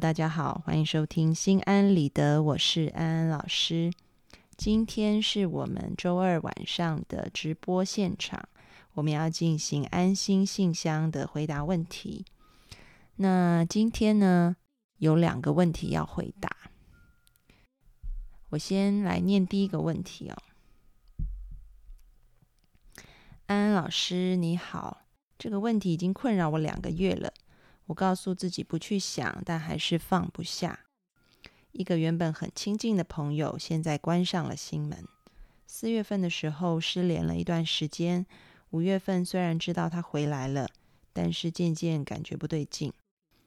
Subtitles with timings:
[0.00, 3.92] 大家好，欢迎收听心安理得，我是安安老师。
[4.56, 8.48] 今天是我们周二晚上的直播现场，
[8.94, 12.24] 我们要进行安心信箱的回答问题。
[13.14, 14.56] 那今天呢，
[14.98, 16.50] 有两个问题要回答。
[18.48, 20.36] 我先来念第一个问题哦。
[23.46, 25.02] 安安老师你好，
[25.38, 27.32] 这个问题已经困扰我两个月了。
[27.86, 30.86] 我告诉自己不去想，但还是放不下。
[31.72, 35.06] 一个原本很亲近的朋友，现在关上了心门。
[35.66, 38.24] 四月份的时候失联了一段时间，
[38.70, 40.68] 五月份虽然知道他回来了，
[41.12, 42.92] 但是渐渐感觉不对劲。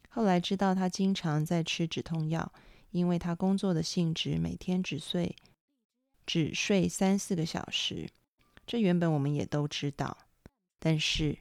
[0.10, 2.52] 后来知道他经常在吃止痛药，
[2.92, 5.36] 因为他工作的性质，每天只睡
[6.26, 8.10] 只睡三四个小时。
[8.68, 10.18] 这原本我们也都知道，
[10.78, 11.38] 但是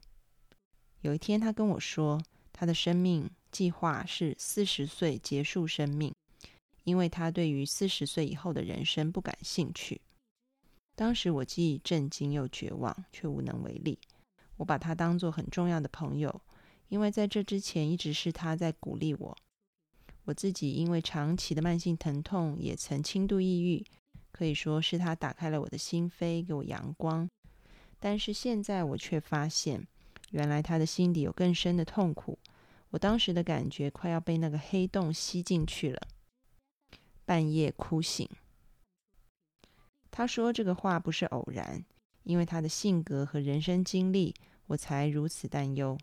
[1.00, 2.22] 有一天他跟我说。
[2.58, 6.14] 他的生命计划是四十岁结束生命，
[6.84, 10.00] 因为他对于四十岁以后的人生不感兴趣。
[10.94, 13.98] 当时我既震惊又绝望，却无能为力。
[14.56, 16.40] 我把他当作很重要的朋友，
[16.88, 19.36] 因为在这之前一直是他在鼓励我。
[20.24, 23.84] 我自己因为长期的慢性疼痛，也曾轻度抑郁，
[24.32, 27.28] 可以说是他打开了我的心扉，给我阳光。
[28.00, 29.86] 但是现在我却发现。
[30.30, 32.38] 原来他的心底有更深的痛苦，
[32.90, 36.00] 我当时的感觉快要被那个黑洞吸进去了。
[37.24, 38.28] 半夜哭醒，
[40.10, 41.84] 他说这个话不是偶然，
[42.22, 44.34] 因为他的性格和人生经历，
[44.66, 45.98] 我才如此担忧。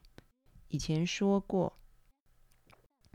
[0.67, 1.77] 以前说过，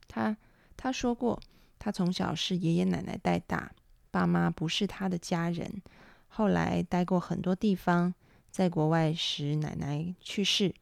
[0.06, 0.36] 他
[0.76, 1.40] 他说过，
[1.78, 3.72] 他从小是爷爷奶奶带大，
[4.10, 5.82] 爸妈不是他的家人。
[6.28, 8.14] 后来待过很多地方，
[8.50, 10.74] 在国外时奶奶去世。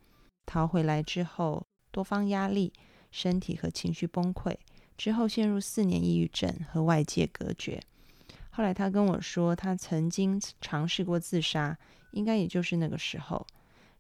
[0.47, 2.73] 逃回来之后，多方压力，
[3.11, 4.57] 身体和情绪崩溃，
[4.97, 7.83] 之后陷入四年抑郁症和外界隔绝。
[8.51, 11.77] 后来他跟我说，他曾经尝试过自杀，
[12.13, 13.47] 应该也就是那个时候。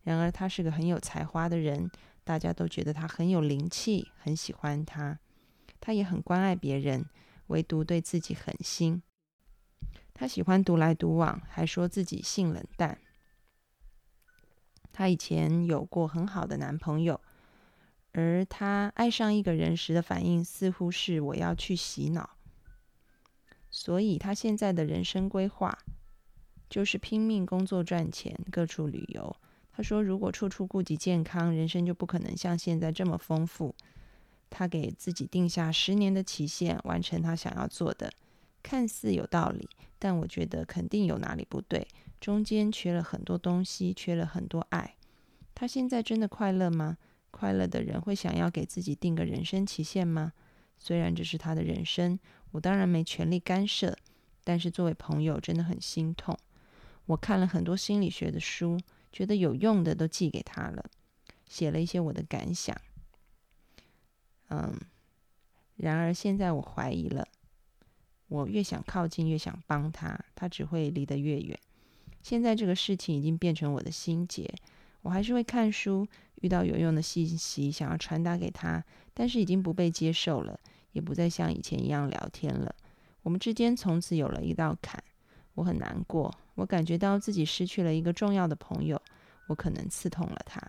[0.05, 1.91] 然而他是个很有才华的人，
[2.25, 5.19] 大家都觉得他很有灵气，很喜欢他。
[5.81, 7.05] 他也很关爱别人，
[7.49, 9.03] 唯独对自己狠心。
[10.15, 12.99] 他喜欢独来独往，还说自己性冷淡。
[14.99, 17.21] 她以前有过很好的男朋友，
[18.13, 22.31] 而她爱上一个人时的反应似乎是我要去洗脑，
[23.71, 25.79] 所以她现在的人生规划
[26.71, 29.37] 就是拼命工作赚钱，各处旅游。
[29.71, 33.75] 她说，如果处处顾及健康，人生就不可能像现在这么丰富。
[34.49, 38.11] 她给自己定下十年的期限，完成她想要做的，
[38.63, 39.69] 看似有道理，
[39.99, 41.87] 但我觉得肯定有哪里不对。
[42.21, 44.97] 中间缺了很多东西，缺了很多爱。
[45.55, 46.99] 他现在真的快乐吗？
[47.31, 50.33] 快乐的人会想要给自己定个人生期限吗？
[50.79, 52.19] 虽然这是他的人生，
[52.51, 53.97] 我当然没权利干涉。
[54.45, 56.39] 但是作为朋友，真的很心痛。
[57.07, 58.79] 我看了很多心理学的书，
[59.11, 60.85] 觉得有用的都寄给他了，
[61.49, 62.77] 写了一些我的感想。
[64.49, 64.79] 嗯，
[65.77, 67.27] 然而现在我怀疑了。
[68.29, 71.59] 我越想靠近，越想帮他，他只会离得越远。
[72.27, 74.53] 现在这个事情已经变成我的心结，
[75.03, 76.05] 我还是会看书，
[76.41, 80.59] 遇到有用的信息想要传达给他，但是已经不被接受了，
[80.91, 82.75] 也不再像以前一样聊天了。
[83.23, 85.01] 我们之间从此有了一道坎，
[85.55, 89.01] 我很难过，我感觉到自己失去了一个重要的朋友，
[89.47, 90.61] 我可能刺痛了他。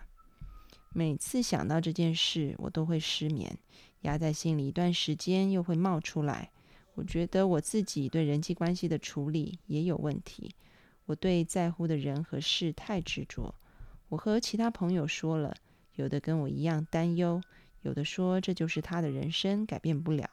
[0.93, 3.57] 每次想到这件事，我都会失眠，
[4.01, 6.51] 压在心里一段时间又会冒出来。
[6.93, 10.51] 我觉得我自己对人际关系的处理也有问题。
[11.07, 13.55] 我对在乎的人和事太执着。
[14.09, 15.55] 我和其他朋友说了，
[15.95, 17.41] 有的跟我一样担忧，
[17.81, 20.29] 有的说这就是他的人生，改变不了。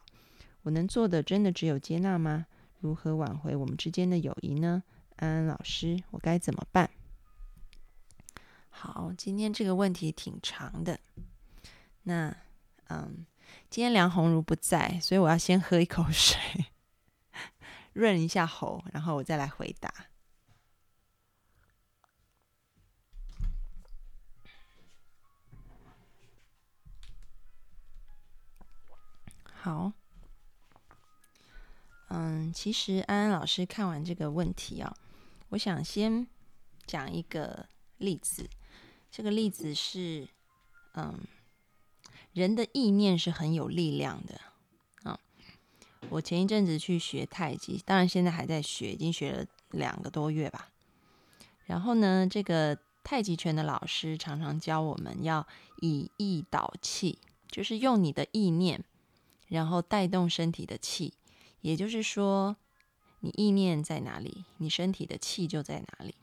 [0.62, 2.46] 我能做的真的只有接纳吗？
[2.80, 4.82] 如何挽回我们之间的友谊呢？
[5.16, 6.90] 安安老师，我该怎么办？
[8.68, 10.98] 好，今天这个问题挺长的。
[12.02, 12.36] 那，
[12.88, 13.24] 嗯，
[13.70, 16.40] 今天梁红茹不在，所以我要先喝一口水，
[17.94, 19.92] 润一下喉，然后我再来回答。
[29.64, 29.92] 好，
[32.08, 34.94] 嗯，其实安安老师看完这个问题啊，
[35.48, 36.26] 我想先
[36.84, 37.66] 讲一个
[37.96, 38.50] 例子。
[39.10, 40.28] 这个例子是，
[40.92, 41.18] 嗯，
[42.34, 44.38] 人的意念是很有力量的
[45.04, 45.18] 啊。
[46.10, 50.68] 我前一阵子去学太极，当然现在还在学，已经学了两个多月吧。
[51.64, 55.48] 然后呢，这个太极拳的老师常常教我们要
[55.80, 57.18] 以意导气，
[57.48, 58.84] 就是用你的意念。
[59.54, 61.14] 然后带动身体的气。
[61.62, 62.54] 也就是说，
[63.20, 66.14] 你意念在哪里，你身体的气就在哪里。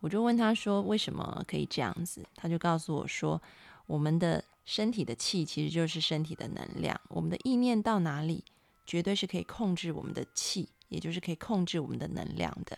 [0.00, 3.40] 我就问他说：“为什么可以这样子？”他就告诉我说
[3.86, 8.44] ：“我们的身体的气其实就是身体的能量，我们的意念到哪里，
[8.84, 12.76] 绝对是可以控制我们的气，也就是可以控制我们的能量的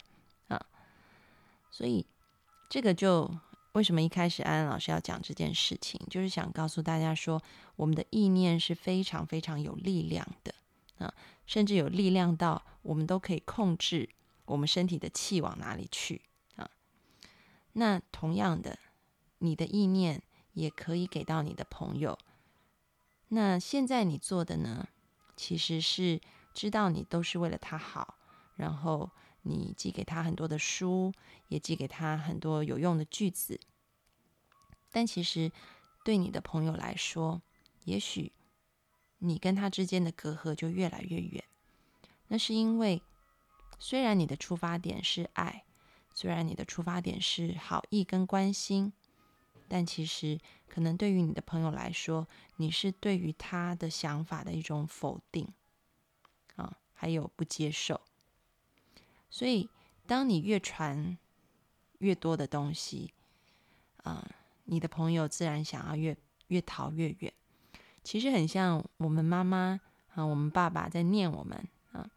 [0.49, 0.67] 啊。
[1.71, 2.07] 所以
[2.69, 3.29] 这个就
[3.77, 7.43] 为什么一开始安安老师要讲这件事情，就是想告诉大家说，
[7.77, 10.55] 我们的意念是非常非常有力量的
[10.97, 11.13] 啊，
[11.45, 14.09] 甚至有力量到我们都可以控制
[14.47, 16.23] 我们身体的气往哪里去
[16.55, 16.71] 啊。”
[17.75, 18.79] 那同样的，
[19.41, 20.23] 你的意念
[20.55, 22.19] 也可以给到你的朋友。
[23.29, 24.89] 那现在你做的呢，
[25.37, 26.19] 其实是
[26.55, 28.15] 知道你都是为了他好，
[28.55, 29.11] 然后
[29.49, 31.13] 你寄给他很多的书，
[31.49, 33.61] 也寄给他很多有用的句子。
[34.91, 35.53] 但其实
[36.05, 37.41] 对你的朋友来说，
[37.85, 38.33] 也许
[39.19, 41.45] 你跟他之间的隔阂就越来越远。
[42.29, 43.01] 那是因为，
[43.79, 45.63] 虽然你的出发点是爱。
[46.15, 48.91] 虽然你的出发点是好意跟关心，
[49.69, 52.27] 但其实可能对于你的朋友来说，
[52.57, 55.47] 你是对于他的想法的一种否定
[56.55, 58.01] 啊，还有不接受。
[59.31, 59.69] 所以，
[60.07, 61.19] 当你越传
[61.99, 63.13] 越多的东西，
[64.05, 64.27] 啊，
[64.65, 66.17] 你的朋友自然想要越
[66.49, 67.33] 越逃越远。
[68.03, 69.81] 其实很像我们妈妈
[70.15, 72.09] 啊，我们爸爸在念我们啊，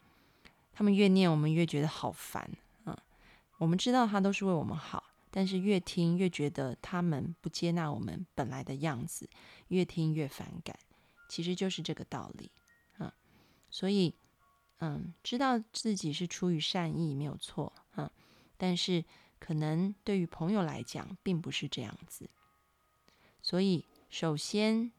[0.71, 2.49] 他们越念我们越觉得好烦
[2.83, 2.97] 啊。
[3.57, 9.27] 我们知道他都是为我们好，但是越听越觉得他们不接纳我们本来的样子，
[9.69, 10.77] 越听越反感。
[11.27, 12.51] 其实就是这个道理
[12.97, 13.13] 啊。
[13.69, 14.13] 所以，
[14.79, 18.11] 嗯，知道自己是出于善意没有错啊，
[18.57, 19.03] 但是
[19.39, 22.29] 可能对于朋友来讲并不是这样子。
[23.41, 24.91] 所以，首先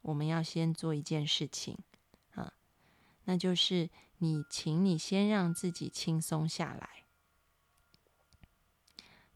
[0.00, 1.78] 我们要先做一件事情
[2.34, 2.52] 啊，
[3.24, 7.04] 那就是你，请你先让自己轻松下来。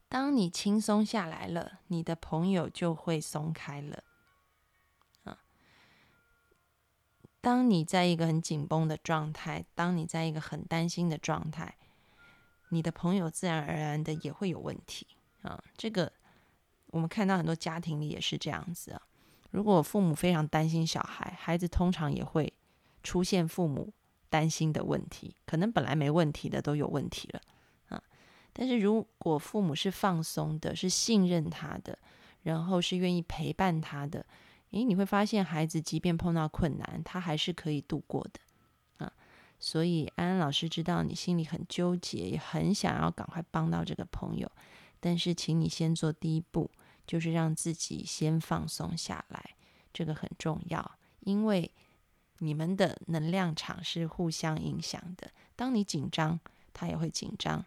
[0.09, 4.03] 当你轻松下来了，你的朋友就会松开了。
[7.41, 11.75] 当你在一个很紧绷的状态，当你在一个很担心的状态，
[12.69, 15.07] 你的朋友自然而然的也会有问题
[15.41, 15.63] 啊。
[15.77, 16.11] 这个
[16.87, 19.01] 我们看到很多家庭里也是这样子啊。
[19.51, 22.51] 如果父母非常担心小孩，孩子通常也会
[23.01, 23.93] 出现父母
[24.29, 27.41] 担心的问题，可能本来没问题的都有问题了
[27.87, 28.03] 啊。
[28.51, 31.97] 但是如果父母是放松的，是信任他的，
[32.43, 34.25] 然后是愿意陪伴他的，
[34.71, 39.13] 诶，你会发现孩子即便碰到困难，他还是可以度过的啊。
[39.59, 44.51] 所以安安老师知道你心里很纠结，也很想要赶快帮到这个朋友，
[44.99, 46.69] 但是请你先做第一步，
[47.05, 49.55] 就是让自己先放松下来，
[49.93, 51.71] 这个很重要，因为
[52.39, 55.31] 你们的能量场是互相影响的。
[55.55, 56.39] 当你紧张，
[56.73, 57.65] 他也会紧张。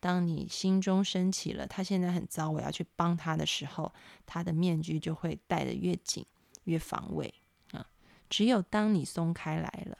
[0.00, 3.92] 当你心中升起了他现在很糟，我要去帮他的时候，
[4.26, 6.24] 他的面具就会戴得越紧，
[6.68, 7.34] 越防卫
[7.72, 7.84] 啊。
[8.30, 9.98] 只有当你松开来了，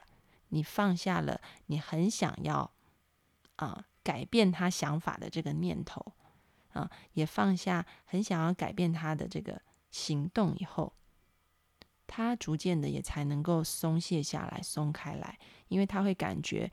[0.48, 2.70] 你放下了你很想要
[3.56, 6.14] 啊改变他想法的这个念头
[6.72, 9.60] 啊，也放下很想要改变他的这个
[9.90, 10.92] 行动以后，
[12.06, 15.38] 他逐渐的也才能够松懈下来、松开来，
[15.68, 16.70] 因为他会感觉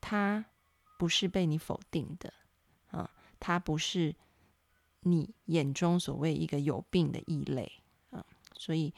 [0.00, 0.44] 他
[0.98, 2.32] 不是被你否定的。
[2.90, 4.14] 啊，他不是
[5.00, 7.72] 你眼中所谓一个有病的异类
[8.10, 8.24] 啊，
[8.58, 8.94] 所以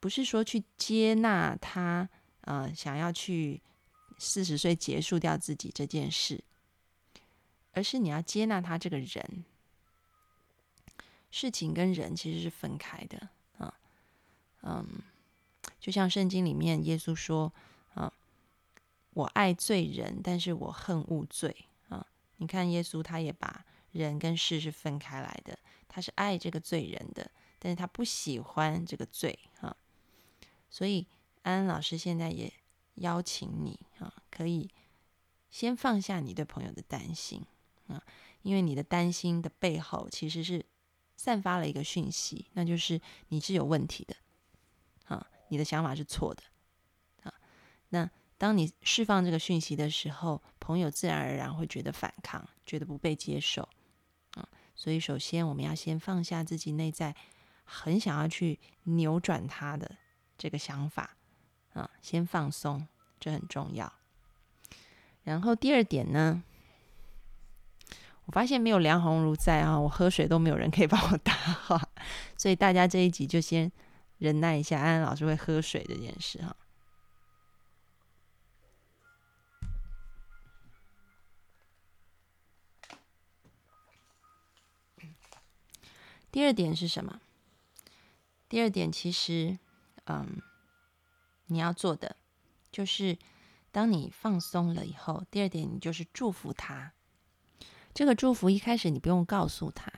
[0.00, 2.08] 不是说去接纳他，
[2.42, 3.60] 呃，想要去
[4.18, 6.44] 四十岁结束掉自己这件事，
[7.72, 9.44] 而是你要接纳他这个人。
[11.30, 13.74] 事情跟人其实是分开的啊，
[14.62, 14.86] 嗯，
[15.78, 17.52] 就像圣经里面耶稣说
[17.94, 18.10] 啊，
[19.12, 21.66] 我爱罪人，但是我恨恶罪。
[21.88, 29.76] 啊你看，耶稣他也把人跟事是分开来的，他是爱这个罪人的，但是他不喜欢这个罪哈。
[30.76, 31.06] 所以
[31.40, 32.52] 安安老师现在也
[32.96, 34.68] 邀请你啊，可以
[35.48, 37.42] 先放下你对朋友的担心
[37.86, 38.02] 啊，
[38.42, 40.66] 因为你的担心的背后其实是
[41.16, 44.16] 散发了一个讯息，那就是你是有问题的
[45.06, 46.42] 啊，你的想法是错的
[47.22, 47.32] 啊，
[47.88, 48.10] 那。
[48.38, 53.66] 当你释放这个讯息的时候，朋友自然而然会觉得反抗，觉得不被接受
[54.34, 54.46] 啊。
[54.74, 57.16] 所以，首先我们要先放下自己内在
[57.64, 59.96] 很想要去扭转他的
[60.38, 61.16] 这个想法
[61.72, 62.86] 啊，先放松，
[63.18, 63.92] 这很重要。
[65.24, 66.42] 然后第二点呢，
[68.26, 71.80] 我发现没有梁红如在啊，我喝水都没有人可以帮我打话，
[72.36, 73.70] 所以大家这一集就先
[74.18, 76.54] 忍耐一下，安安老师会喝水这件事哈。
[86.30, 87.20] 第二点是什么？
[88.46, 89.58] 第二点其实，
[90.06, 90.40] 嗯，
[91.46, 92.16] 你要做的
[92.72, 93.18] 就是，
[93.70, 96.92] 当你放松了以后，第二点你就是祝福他。
[97.94, 99.90] 这个祝福一开始你不用告诉他，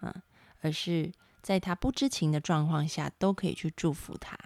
[0.00, 0.22] 嗯，
[0.60, 4.36] 而是在他不知情的状况下都可以去祝福他。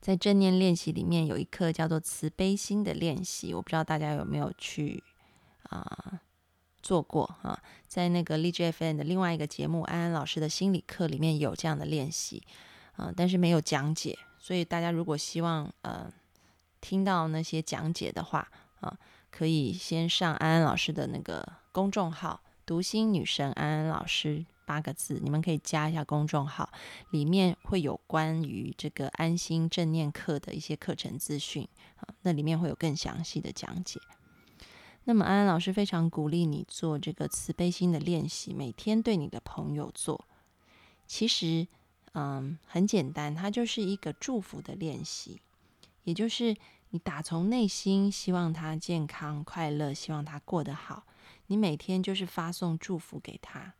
[0.00, 5.02] 在正念练习里面有一课叫做慈悲心的练习，我不知道大家有没有去
[5.64, 6.20] 啊。
[6.80, 12.46] 做过啊，在那个励志 FM 的另外一个节目安安老师的心理课里面有这样的练习
[12.98, 16.12] 啊，但是没有讲解，所以大家如果希望呃
[16.80, 18.46] 听到那些讲解的话
[18.80, 18.98] 啊，
[19.30, 26.68] 可以先上安安老师的那个公众号“读心女神安安老师”八个字，你们可以加一下公众号，
[27.10, 34.00] 里面会有关于这个安心正念课的一些课程资讯啊，那里面会有更详细的讲解。
[35.04, 40.26] 那么安安老师非常鼓励你做这个慈悲心的练习，每天对你的朋友做。
[41.06, 41.66] 其实，
[42.14, 45.40] 嗯，很简单，它就是一个祝福的练习，
[46.04, 46.56] 也就是
[46.90, 51.04] 你打从内心希望他健康快乐，希望他过得好。
[51.46, 53.74] 你每天就是发送祝福给他，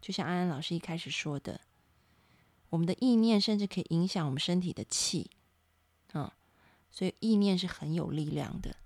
[0.00, 1.60] 就像安安老师一开始说的，
[2.70, 5.30] 我们的意念甚至可以影响我们身体的气，
[6.12, 6.30] 嗯，
[6.90, 8.76] 所以意念是很有力量的。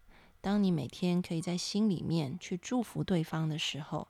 [0.41, 4.09] 当你每天可以在心里面去祝福对方的时候，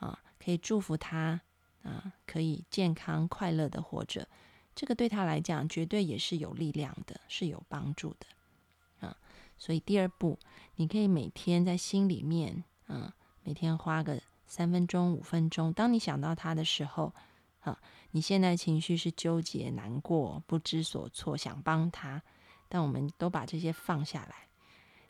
[0.00, 1.40] 啊，可以祝福他
[1.84, 4.26] 啊，可以健康快乐的活着，
[4.74, 9.16] 这个对他来讲绝对也是有力量的，是有帮助的啊。
[9.56, 10.38] 所以第二步，
[10.74, 13.12] 你可以每天在心里面，嗯，
[13.42, 17.14] 每天花个三分钟、五分钟，当你想到他的时候，
[17.60, 17.78] 啊，
[18.10, 22.22] 你现在情绪是纠结、难过、不知所措，想帮他，
[22.68, 24.48] 但我们都把这些放下来。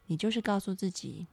[0.07, 1.27] 你就是告诉自己，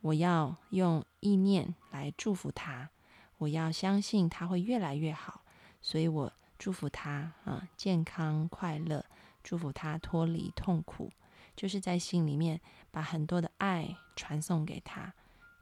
[0.00, 2.90] 我要用意念来祝福他，
[3.38, 5.42] 我要相信他会越来越好，
[5.82, 9.04] 所以我祝福他啊，健康快乐，
[9.42, 11.10] 祝福他脱离痛苦，
[11.56, 12.60] 就是在心里面
[12.90, 15.12] 把很多的爱传送给他。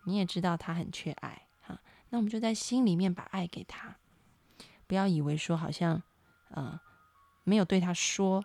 [0.05, 3.97] 你也知道他很缺爱哈，那我们就在心里面把爱给他，
[4.87, 6.03] 不要以为说好像
[6.51, 6.81] 呃
[7.45, 8.45] 没有对他说，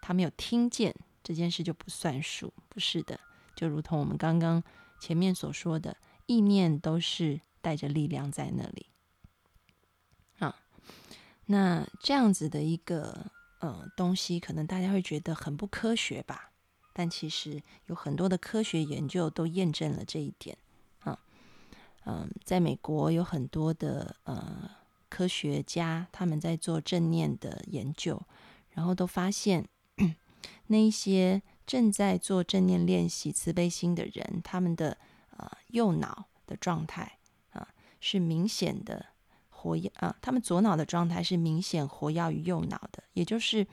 [0.00, 0.94] 他没有听见。
[1.22, 3.18] 这件事就不算数，不是的，
[3.56, 4.62] 就如同我们刚刚
[5.00, 8.86] 前面所说的，意念都是带着力量在那里。
[10.38, 10.54] 啊，
[11.46, 13.30] 那这样子的一个
[13.60, 16.50] 呃东西，可能大家会觉得很不科学吧？
[16.92, 20.58] 但其实有很多的科学研究都验证了这一点。
[21.00, 21.18] 啊，
[22.04, 24.70] 嗯，在美国有很多的呃
[25.08, 28.22] 科学家，他们在做正念的研究，
[28.72, 29.66] 然后都发现。
[30.66, 34.98] 那一些正在做正念练习慈悲心的人，他们的
[35.30, 37.18] 呃右脑的状态
[38.04, 39.06] 是明显的
[39.48, 43.66] 活跃啊，他们左脑的状态是明显活跃于右脑的，也就是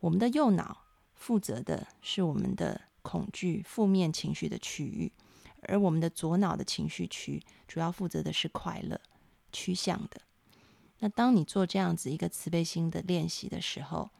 [0.00, 5.12] 我们的右脑负责的是我们的恐惧、负面情绪的区域，
[5.62, 9.00] 而我们的左脑的情绪区主要负责的是快乐
[9.52, 10.20] 趋向的。
[10.98, 14.10] 那当你做这样子一个慈悲心的练习的时候，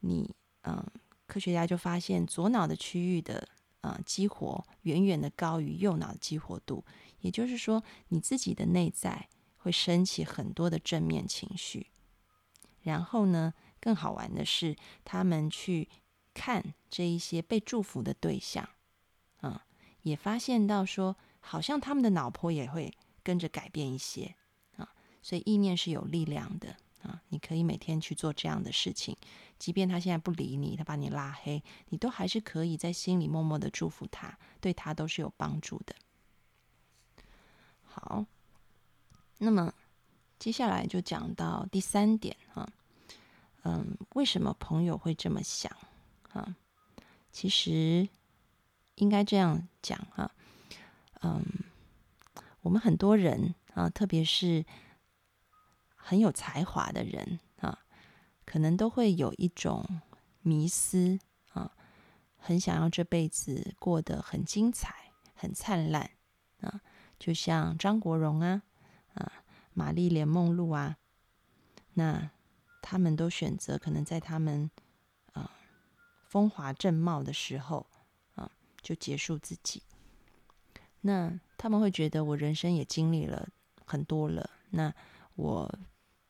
[0.00, 0.84] 你嗯。
[1.30, 3.46] 科学家就发现，左脑的区域的
[3.82, 6.84] 呃激活远远的高于右脑的激活度，
[7.20, 11.88] 也就是说，你自己的内在会升起很多的正面情绪。
[12.82, 15.88] 然后呢，更好玩的是，他们去
[16.32, 18.68] 看这一些被祝福的对象，
[19.42, 19.60] 嗯，
[20.02, 24.34] 也发现到说，好像他们的脑波也会跟着改变一些
[24.76, 26.76] 啊，所以意念是有力量的。
[27.02, 29.16] 啊，你可以每天去做这样的事情，
[29.58, 35.94] 即便他现在不理你，他把你拉黑，你都还是可以在心里默默的祝福他，对他都是有帮助的。
[38.00, 38.24] 好，
[39.38, 39.72] 那么
[40.38, 42.66] 接下来就讲到第三点哈，
[43.62, 45.70] 嗯，为什么朋友会这么想
[46.32, 46.56] 啊？
[47.30, 48.08] 其实
[48.94, 50.30] 应该这样讲哈，
[51.20, 51.44] 嗯，
[52.62, 54.64] 我们很多人啊，特别是。
[56.02, 57.78] 很有才华的人啊，
[58.44, 59.86] 可能都会有一种
[60.40, 61.20] 迷思
[61.52, 61.70] 啊，
[62.36, 66.10] 很想要这辈子过得很精彩、很灿烂
[66.62, 66.80] 啊，
[67.20, 68.62] 就像张国荣啊、
[69.14, 69.32] 啊
[69.72, 70.96] 玛丽莲梦露啊，
[71.94, 72.28] 那
[72.82, 74.68] 他们都选择可能在他们
[75.34, 75.48] 啊
[76.24, 77.86] 风华正茂的时候
[78.34, 78.50] 啊
[78.82, 79.80] 就结束自己。
[81.02, 83.48] 那他们会觉得我人生也经历了
[83.86, 84.92] 很多了，那
[85.36, 85.72] 我。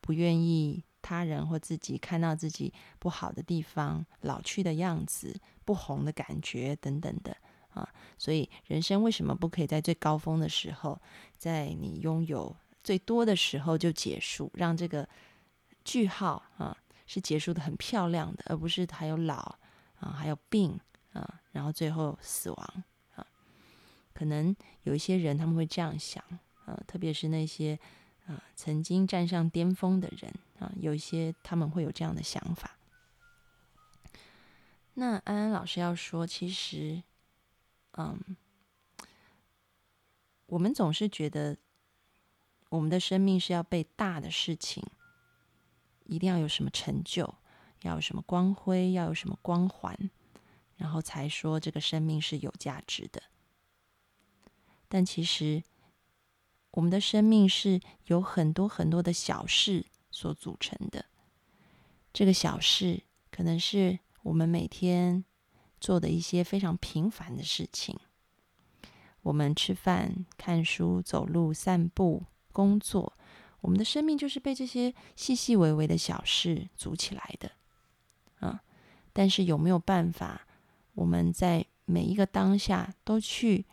[0.02, 7.36] 不愿意他人或自己看到自己不好的地方、老去的样子、不红的感觉等等的
[7.72, 7.88] 啊。
[8.18, 11.00] 所以，人生为什么不可以在最高峰的时候，
[11.36, 15.08] 在你拥有最多的时候就结束，让这个
[15.84, 19.58] 句号啊是结束的很漂亮的，而不是还有老
[19.98, 20.78] 啊，还有病
[21.12, 22.84] 啊，然后最后死亡
[23.14, 23.26] 啊。
[24.12, 26.22] 可能有一些人他们会这样想
[26.64, 27.78] 啊，特别是那些。
[28.26, 32.78] 啊，曾经站上巅峰的人啊，有一些他们会有这样的想法。
[34.94, 37.02] 那安安老师要说，其实，
[38.00, 38.36] 嗯，
[40.46, 41.56] 我们总是觉得
[42.68, 44.82] 我们的生命是要被大的事情，
[46.04, 47.34] 一定要有什么成就，
[47.82, 49.96] 要有什么光辉，要有什么光环，
[50.76, 53.22] 然后才说这个生命是有价值的。
[54.88, 55.62] 但其实。
[56.74, 61.06] 我们的生命是由很多很多的小事所组成的。
[62.12, 65.24] 这个小事可能是我们每天
[65.80, 67.98] 做的一些非常平凡的事情。
[69.22, 72.22] 我们吃饭、看书、走路、散步、
[72.52, 73.12] 工作，
[73.60, 77.50] 我们的生命就是被这些细细微微的小事组起来的。
[78.40, 78.62] 啊！
[79.12, 80.46] 但是有没有办法，
[80.94, 83.66] 我们在每一个当下都去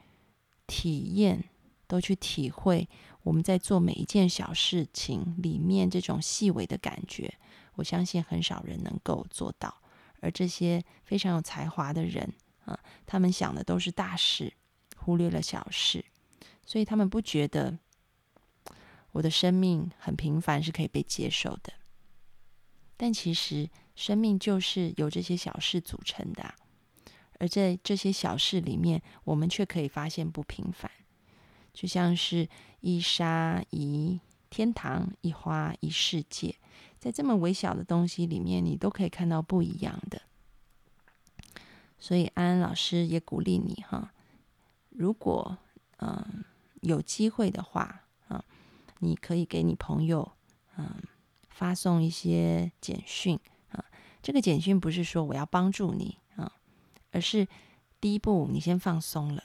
[0.65, 1.43] 体验？
[1.89, 2.85] 都去体会
[3.23, 7.33] 我们在做每一件小事情里面这种细微的感觉，
[7.75, 9.73] 我相信很少人能够做到。
[10.27, 12.33] 而这些非常有才华的人
[12.65, 14.51] 啊，他们想的都是大事，
[14.97, 16.03] 忽略了小事，
[16.65, 17.79] 所以他们不觉得
[19.13, 21.71] 我的生命很平凡是可以被接受的。
[22.97, 26.53] 但其实生命就是由这些小事组成的，
[27.39, 30.91] 而在这些小事里面，我们却可以发现不平凡。
[31.73, 32.49] 就像是
[32.81, 34.19] 一沙一
[34.49, 36.57] 天堂，一花一世界，
[36.99, 40.21] 在这么微小的东西里面，你都可以看到不一样的。
[41.99, 44.11] 所以安安老师也鼓励你哈，
[44.89, 45.57] 如果
[45.97, 46.43] 嗯
[46.81, 48.43] 有机会的话啊，
[48.99, 50.31] 你可以给你朋友
[50.77, 51.01] 嗯
[51.49, 53.39] 发送一些简讯
[53.71, 53.83] 啊。
[54.21, 56.51] 这个简讯不是说我要帮助你啊，
[57.11, 57.47] 而是
[57.99, 59.43] 第一步你先放松了。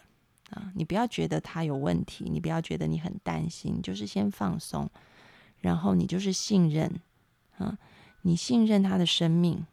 [0.50, 4.90] 啊，你不要觉得他有问题，你不要觉得你很担心，就是先放松，
[5.60, 7.00] 然后你就是信任，
[7.62, 7.78] 啊，
[8.22, 9.66] 你信任他的生命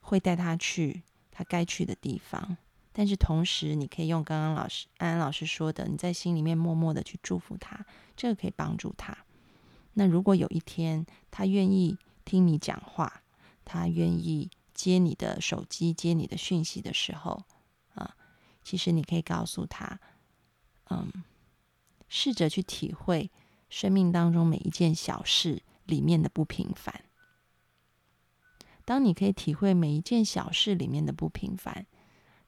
[0.00, 2.56] 会带他去他该去的地方，
[2.92, 9.16] 但是同时你可以用刚刚老师安安老师说的，你在心里面默默的去祝福他，这个可以帮助他。
[9.94, 13.22] 那如果有一天他愿意听你讲话，
[13.64, 17.44] 他愿意接你的手机接你的讯息的时候。
[17.94, 18.14] 啊
[18.64, 19.98] 其实你可以告诉他，
[20.90, 21.10] 嗯，
[22.06, 23.30] 试着去体会
[23.70, 27.02] 生命当中每一件小事里面的不平凡。
[28.84, 31.84] 当你可以体会每一件小事里面的不平凡，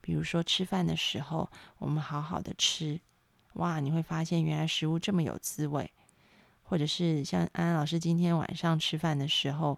[0.01, 3.01] 比如说吃饭的时候，我们好好的吃，
[3.55, 5.91] 哇，你会发现原来食物这么有滋味。
[6.63, 9.77] 或者是像安安老师今天晚上吃饭的时候，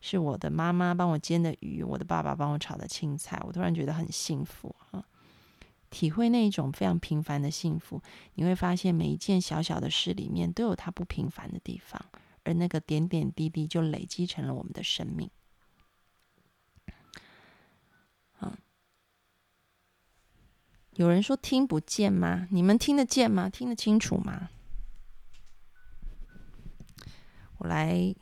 [0.00, 5.04] 是我的妈妈帮我煎的鱼，我的爸爸帮我炒的青菜，我突然觉得很幸福啊。
[5.90, 8.00] 体会那一种非常平凡的幸福，
[8.34, 12.00] 你会发现每一件小小的事里面都有它不平凡的地方，
[12.44, 15.30] 而那个点点滴滴就累积成了我们的生命。
[18.40, 18.56] 嗯，
[20.94, 22.48] 有人说听不见吗？
[22.50, 23.48] 你们听得见吗？
[23.48, 24.50] 听得清楚吗？
[27.58, 28.14] 我来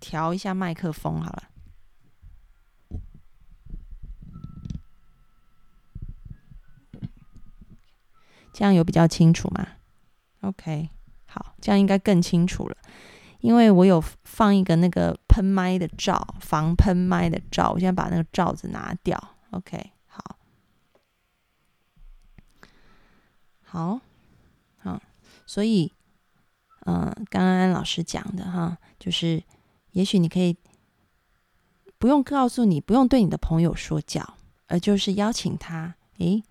[0.00, 1.50] 调一下麦克风好了。
[8.52, 9.66] 这样有比较清楚吗
[10.42, 10.88] ？OK，
[11.26, 12.76] 好，这样应该更清楚了，
[13.44, 19.22] 因为我有放一个那个喷麦的罩，防喷麦的罩，我现在把那个罩子拿掉。
[19.50, 20.38] OK，好，
[23.60, 24.00] 好，
[24.78, 24.98] 好，
[25.44, 25.92] 所以，
[26.86, 29.44] 嗯，刚刚安老师讲的哈，就是
[29.90, 30.56] 也许你可以
[31.98, 36.42] 不用告诉你，不用对你的朋友说教，而就是邀请他，诶。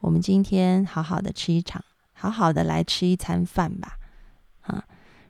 [0.00, 3.96] 我们今天好好的吃一场，好好的来吃一餐饭吧，
[4.62, 4.84] 啊，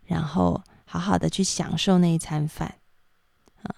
[0.06, 2.74] 然后好好的去享受那一餐饭，
[3.62, 3.74] 啊，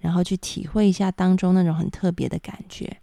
[0.00, 3.00] 然后去体会一下当中那种很特别的感觉，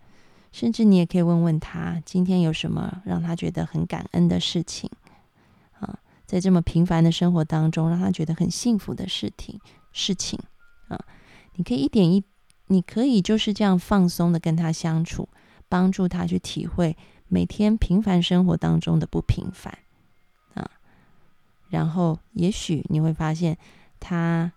[0.51, 4.89] 甚至你也可以问问他今天有什么让他觉得很感恩的事情，
[5.79, 9.57] 啊，在这么平凡的生活当中让他觉得很幸福的事情
[9.93, 10.37] 事情，
[10.89, 10.99] 啊，
[11.55, 12.21] 你可以一点一，
[12.67, 15.29] 你可以就是这样放松的跟他相处，
[15.69, 16.97] 帮助他去体会。
[17.29, 19.75] 每天平凡生活当中的不平凡，
[21.73, 23.57] 然后也许你会发现，
[23.99, 24.53] 他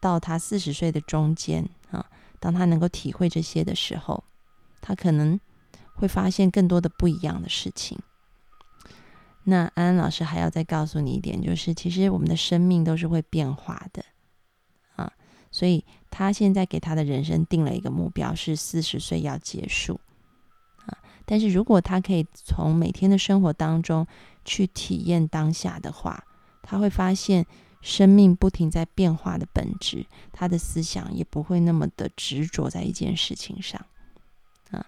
[0.00, 2.06] 到他四十岁的中间啊，
[2.40, 4.24] 当他能够体会这些的时候，
[4.80, 5.38] 他可能
[5.92, 7.98] 会发现更多的不一样的事情。
[9.44, 14.02] 那安安老师还要再告诉你一点，就是其实我们的生命都是会变化的
[14.96, 15.12] 啊，
[15.50, 20.00] 所以他现在给他的人生定了一个目标，是四十岁要结束
[20.86, 20.96] 啊。
[21.26, 24.06] 但是如果他可以从每天的生活当中
[24.46, 26.24] 去体验当下的话，
[26.70, 27.46] 他会发现
[27.80, 33.86] 生命不停在变化的本质，他的思想也不会那么的执着在一件事情上
[34.70, 34.84] 啊。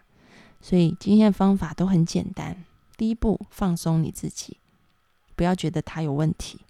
[0.60, 2.54] 所以今天的方法都很简单。
[2.98, 4.58] 第一步，放松你自己，
[5.34, 6.60] 不要觉得他有问题，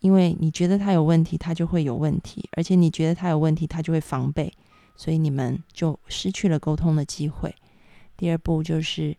[0.00, 4.52] 因为你觉得他有问题，他就会有问题，而且你觉得他有问题，他就会防备，
[4.96, 7.54] 所以你们就失去了沟通的机会。
[8.16, 9.16] 第二步就是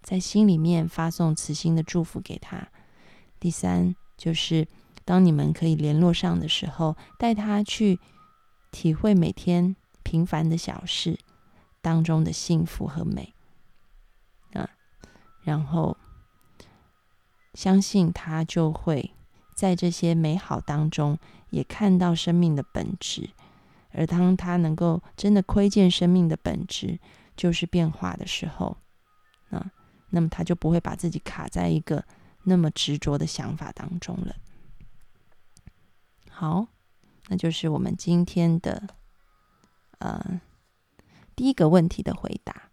[0.00, 2.66] 在心里面发送慈心的祝福给他。
[3.44, 4.66] 第三就是
[5.04, 8.00] 当你们可以联络上的时候，带他去
[8.70, 11.18] 体会每天平凡的小事
[11.82, 13.34] 当中的幸福和美。
[14.54, 14.70] 啊
[15.42, 15.94] 然后，
[17.52, 19.10] 相信他就会
[19.54, 21.18] 在这些美好当中
[21.50, 23.28] 也看到生命的本质。
[23.92, 26.98] 而当他能够真的窥见生命的本质
[27.36, 28.78] 就是变化的时候，
[29.50, 29.70] 啊，
[30.08, 32.02] 那么他就不会把自己卡在一个
[32.44, 34.36] 那么执着的想法当中了。
[36.30, 36.66] 好，
[37.28, 38.88] 那就是我们今天的
[39.98, 40.40] 呃
[41.34, 42.70] 第一个问题的回答。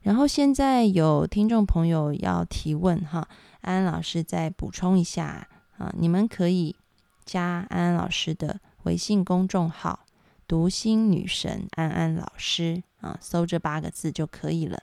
[0.00, 3.28] 然后现在有听众朋友要提问哈，
[3.60, 6.76] 安安老师再补充一下啊，你们可以
[7.24, 10.06] 加安安老师的微信公众号
[10.46, 14.82] “读心女神安安老师”啊，搜这八个字就可以了。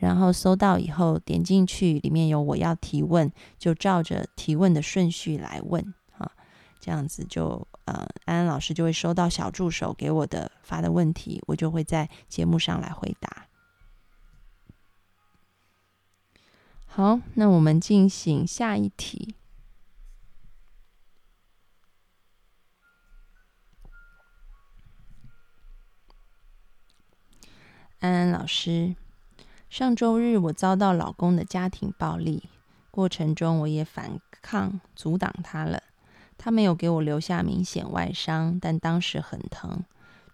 [0.00, 6.32] 然后搜到以后点进去，里面有我要提问，就照着提问的顺序来问啊，
[6.80, 13.46] 这样子就呃，安安老师就会收到小助手给我的发的问题，我就会在节目上来回答。
[16.86, 19.34] 好，那我们进行下一题。
[27.98, 28.96] 安安老师，
[29.70, 32.42] 上周日我遭到老公的家庭暴力，
[32.90, 35.80] 过程中我也反抗阻挡他了。
[36.36, 39.84] 他没有给我留下明显外伤，但当时很疼。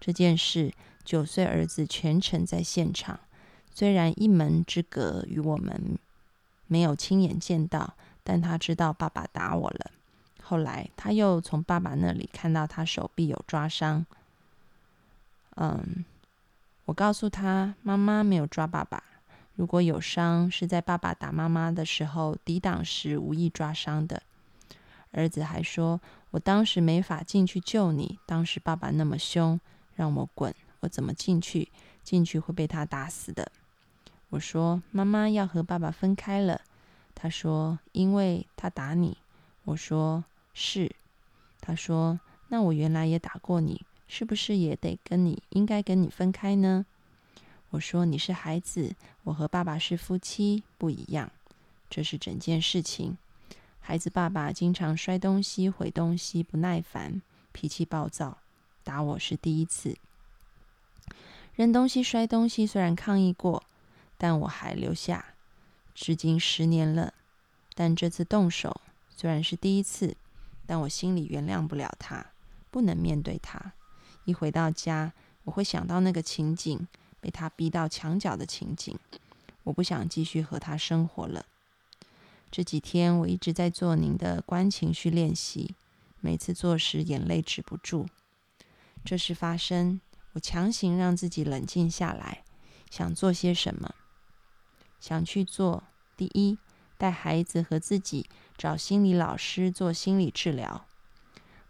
[0.00, 0.72] 这件事，
[1.04, 3.20] 九岁儿子全程在现场，
[3.74, 5.98] 虽然一门之隔与我们。
[6.68, 7.94] 没有亲眼见到，
[8.24, 9.90] 但他知道爸爸打我了。
[10.42, 14.04] 后来他又从爸爸那里看到他手臂有抓伤。
[15.56, 16.04] 嗯，
[16.86, 19.02] 我告诉他，妈妈没有抓爸爸。
[19.56, 24.22] 如果有伤，是在爸爸打妈妈的时候抵挡时无意抓伤的。
[25.12, 25.98] 儿子还说，
[26.30, 29.58] 我当时没法进去救你，当时爸爸那么凶，
[29.94, 31.68] 让我滚，我怎么进去？
[32.04, 33.50] 进去会被他打死的。
[34.28, 36.60] 我说：“妈妈要和爸爸分开了。”
[37.14, 39.16] 他说：“因为他打你。”
[39.64, 40.94] 我说：“是。”
[41.62, 46.84] 他说：“那我原来也打过你，是不是也得跟你应该跟你分开呢？”
[47.76, 51.30] 我说：“你是孩子，我和爸爸是夫妻，不一样。
[51.90, 53.18] 这是整件事情。
[53.80, 57.20] 孩子爸爸经常摔东西、毁东西，不耐烦，
[57.52, 58.38] 脾气暴躁，
[58.82, 59.98] 打我是第一次。
[61.54, 63.62] 扔东西、摔东西，虽然抗议过。”
[64.16, 65.34] 但我还留下，
[65.94, 67.12] 至今十年了。
[67.74, 68.80] 但这次动手
[69.14, 70.16] 虽然是第一次，
[70.64, 72.24] 但我心里原谅不了他，
[72.70, 73.74] 不能面对他。
[74.24, 75.12] 一回到家，
[75.44, 76.88] 我会想到那个情景，
[77.26, 78.96] 被他逼到墙角的情景。
[79.64, 81.44] 我不想继续和他生活了。
[82.52, 85.74] 这几天我一直在做您的观情绪练习，
[86.20, 88.06] 每次做时眼泪止不住。
[89.04, 90.00] 这事发生，
[90.34, 92.44] 我强行让自己冷静下来，
[92.88, 93.92] 想做些什么。
[95.00, 95.82] 想去做
[96.16, 96.56] 第一，
[96.96, 100.86] 带孩子和自己找心理老师做心理治疗，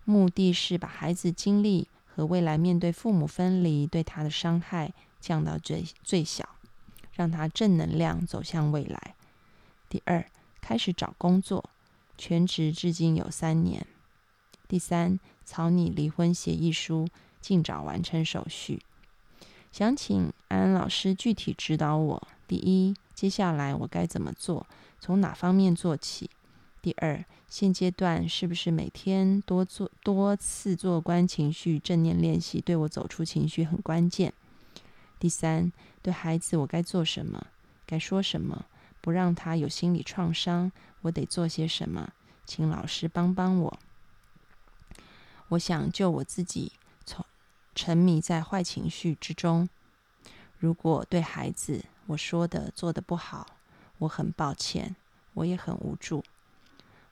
[0.04, 4.92] 目的是把孩子经历和未来面对父母分离对他的伤害
[5.26, 6.48] 降到最最小，
[7.14, 9.16] 让他正能量走向未来。
[9.88, 10.24] 第二，
[10.60, 11.68] 开始找工作，
[12.16, 13.84] 全职至今有三年。
[14.68, 17.08] 第三，草拟离婚协议书，
[17.40, 18.80] 尽早完成手续。
[19.72, 22.28] 想请安老师具体指导我。
[22.46, 22.94] 第一。
[23.16, 24.66] 接下来我该怎么做？
[25.00, 26.28] 从哪方面做起？
[26.82, 34.34] 第二，现阶段是不是每天多做多次做观情绪正念练习，对我走出情绪很关键？
[35.18, 37.46] 第三，对孩子我该做什么？
[37.86, 38.66] 该说什么？
[39.00, 42.12] 不让他有心理创伤，我得做些什么？
[42.44, 43.78] 请老师帮帮我。
[45.48, 46.72] 我想救我自己，
[47.04, 47.24] 从
[47.74, 49.68] 沉迷在坏情绪之中。
[50.58, 53.46] 如果对孩子我说的做的不好，
[53.98, 54.96] 我很抱歉，
[55.34, 56.24] 我也很无助。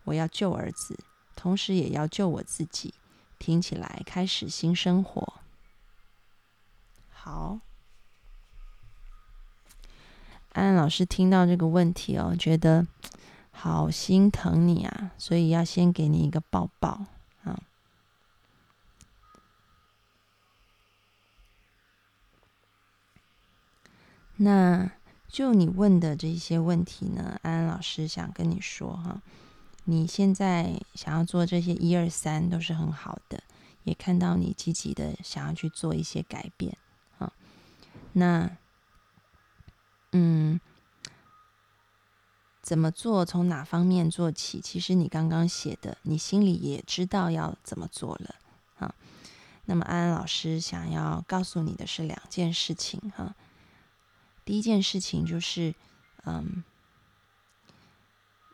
[0.05, 0.99] 我要救儿子，
[1.37, 2.95] 同时也要救我自己。
[3.38, 5.35] 听起来开始新生活。
[7.11, 7.61] 好，
[10.55, 12.87] 安安老师听到这个问题哦，觉得
[13.51, 17.07] 好心疼你啊，所以要先给你一个抱抱
[17.43, 17.61] 啊。
[24.37, 24.90] 那
[25.29, 29.21] 就你问的这些问题呢，安安老师想跟你说哈，
[29.85, 33.43] 你现在想要做这些一二三都是很好的，
[33.83, 36.77] 也看到你积极的想要去做一些改变
[37.19, 37.33] 啊。
[38.12, 38.57] 那，
[40.16, 40.61] 嗯，
[42.62, 43.24] 怎么做？
[43.24, 44.61] 从哪方面做起？
[44.61, 48.37] 其实你刚刚写的，你心里也知道要怎么做了
[48.79, 48.94] 啊。
[49.64, 53.35] 那么安安老师想要告诉你的是两件事情哈。
[54.44, 55.74] 第一件事情就是，
[56.27, 56.62] 嗯，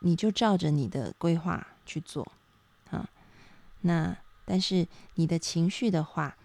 [0.01, 2.33] 你就照着你的规划去做，
[2.91, 3.07] 啊，
[3.83, 6.39] 那但是你的情绪的话，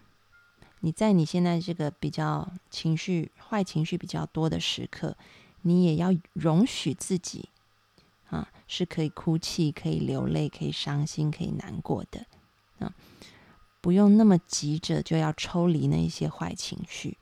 [0.80, 5.16] 你在你现在这个比较情绪坏情绪比较多的时刻，
[5.62, 7.48] 你也要容许自己，
[8.28, 12.26] 啊，是可以哭泣、可以流泪、可以伤心、可以难过的，
[12.78, 12.94] 啊，
[13.80, 17.16] 不用那么急着就要抽离那一些坏情绪。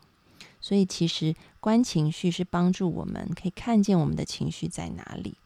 [0.61, 5.37] 所以，其实观情绪是帮助我们可以看见我们的情绪在哪里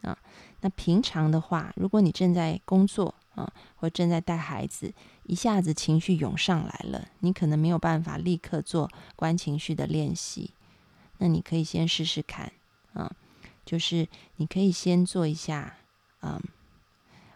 [0.00, 0.16] 啊。
[0.62, 4.94] 那平常的话，如果你正在工作啊，或正在带孩子，
[5.26, 10.50] 一下子情绪涌上来了，你可能没有办法立刻做观情绪的练习。
[11.18, 12.52] 那你可以先试试看
[12.92, 13.10] 啊，
[13.64, 15.76] 就是你可以先做一下，
[16.22, 16.40] 嗯，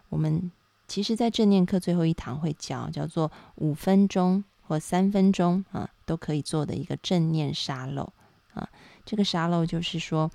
[0.09, 0.51] 我们
[0.87, 4.45] 其实，在正念课最后一堂会教，叫做五分钟。
[4.63, 8.13] 或三分钟啊，都可以做的一个正念沙漏
[8.55, 8.69] 啊。
[9.05, 10.31] 这个沙漏就是说，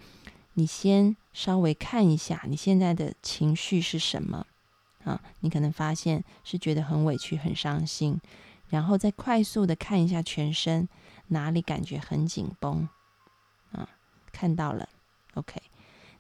[0.56, 4.46] 你先稍微看一下你现在的情绪是什么
[5.06, 5.22] 啊。
[5.40, 8.20] 你可能发现是觉得很委屈、很伤心，
[8.68, 10.90] 然后再快速的看一下全身
[11.28, 12.90] 哪里感觉很紧绷
[13.72, 13.88] 啊。
[14.34, 14.90] 看到了
[15.36, 15.62] ，OK。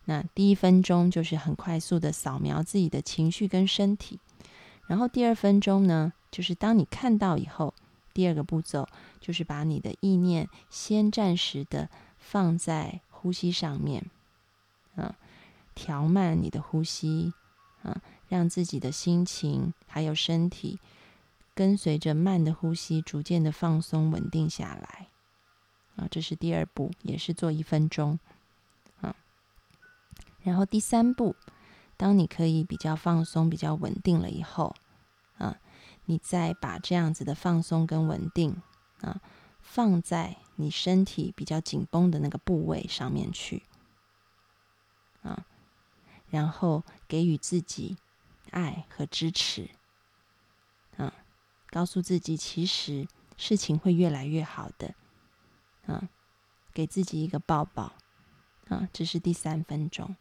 [0.06, 4.20] 那第一分钟就是很快速的扫描自己的情绪跟身体，
[4.88, 7.74] 然后第二分钟呢，就是当你看到以后。
[8.14, 8.88] 第二个步骤
[9.20, 14.10] 就是把你的意念先暂时的放在呼吸上面，
[14.96, 15.18] 啊，
[15.76, 17.34] 调慢你的呼吸，
[17.84, 18.02] 啊，
[18.36, 20.80] 让自己的心情还有身体
[21.54, 25.08] 跟随着慢的呼吸逐渐的放松稳定下来，
[25.96, 28.20] 啊，这是第二步，也是做一分钟，
[29.02, 29.16] 啊，
[30.44, 31.36] 然后第三步，
[31.96, 34.76] 当你可以比较放松、比较稳定了以后，
[35.38, 35.58] 啊。
[36.08, 38.62] 你再把这样子的放松跟稳定
[39.02, 39.20] 啊，
[39.60, 43.64] 放在你身体比较紧绷的那个部位上面去
[45.24, 45.48] 啊，
[46.30, 47.98] 然后给予自己
[48.56, 49.70] 爱和支持
[50.98, 51.14] 啊，
[51.70, 54.96] 告诉自己其实事情会越来越好的
[55.86, 56.10] 啊，
[56.74, 57.94] 给自己一个抱抱
[58.70, 60.16] 啊，这是第三分钟，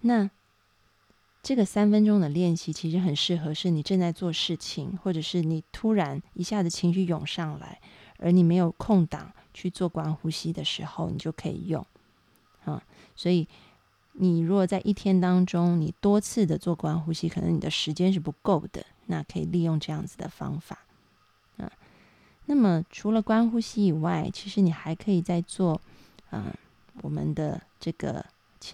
[0.00, 0.28] 那。
[1.42, 7.80] 这个三分钟的练习其实很适合，是你正在做事情，或者是你突然一下子情绪涌上来，
[8.18, 11.86] 而你没有空档去做观呼吸的时候，你就可以用
[12.64, 12.82] 啊。
[13.14, 13.46] 所以
[14.18, 20.78] 你如果在一天当中你多次的做观呼吸，可能你的时间是不够的，那可以利用这样子的方法
[21.58, 21.70] 啊。
[22.46, 25.80] 那么除了观呼吸以外，其实你还可以再做
[26.30, 26.54] 啊，
[27.02, 28.24] 我们的这个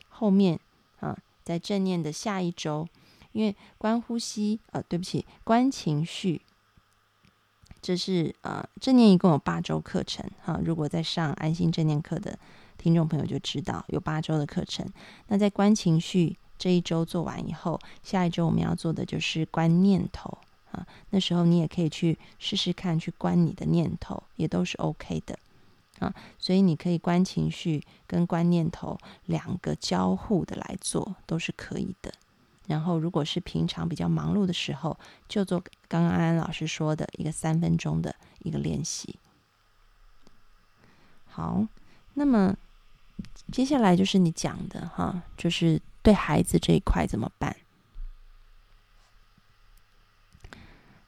[0.08, 0.58] 后面
[1.00, 1.18] 啊。
[1.44, 2.86] 在正念的下一周，
[3.32, 6.40] 因为观呼吸，呃，对不起，观情绪，
[7.80, 10.60] 这是呃正念一共有八周课程哈。
[10.64, 12.38] 如果在上安心正念课的
[12.82, 14.84] 听众朋友就知道有八周的课程。
[15.28, 20.36] 那在观情绪这一周做完以后，下一周我们要做的就是观念头
[20.72, 20.84] 啊。
[21.10, 25.38] 那时候你也可以去试试看，去观你的念头，也都是 OK 的。
[26.00, 32.12] 啊，所以你可以观情绪跟观念头两个交互的来做，都是可以的。
[32.66, 39.16] 然后，如果是平常比较忙碌的时候，就做刚刚安安老师说的一个三分钟的一个练习。
[41.26, 41.64] 好，
[42.14, 42.56] 那么
[43.50, 47.56] 接下来就是你讲的哈，就是对孩子这一块怎么办？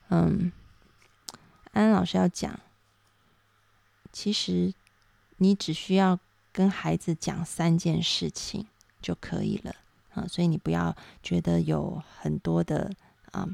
[0.09, 0.53] 嗯，
[1.73, 2.59] 安安老师要讲，
[4.13, 4.73] 其实。
[5.39, 6.19] 你只需要
[6.53, 8.65] 跟孩子讲三件事情
[9.03, 9.75] 就可以了
[10.15, 12.89] 啊，所以你不要觉得有很多的
[13.33, 13.45] 啊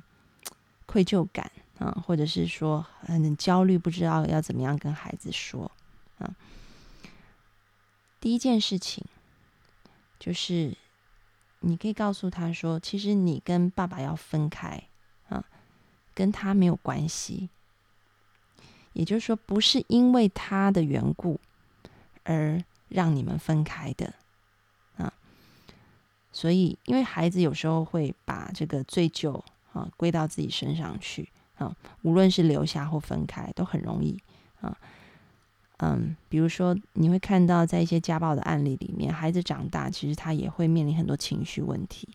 [0.85, 5.73] 愧疚感啊，或者是说很焦虑，不知道要怎么样跟孩子说
[6.19, 6.31] 啊。
[8.21, 9.05] 第一件事情
[10.19, 10.77] 就是，
[11.61, 14.83] 你可以告诉他说，其实你跟爸爸要分开
[15.29, 15.43] 啊，
[16.15, 17.49] 跟他没有关系。
[18.93, 21.41] 也就是说，不是因为他的缘故
[22.25, 24.13] 而让你们分开的
[24.97, 25.13] 啊。
[26.33, 34.21] 所以，因为孩子有时候会把这个罪疚啊归到自己身上去啊，无论是留下或分开，都很容易
[34.61, 34.77] 啊。
[35.83, 42.07] 嗯，比如说，你会看到在一些家暴的案例里面，孩子长大其实他也会面临很多情绪问题，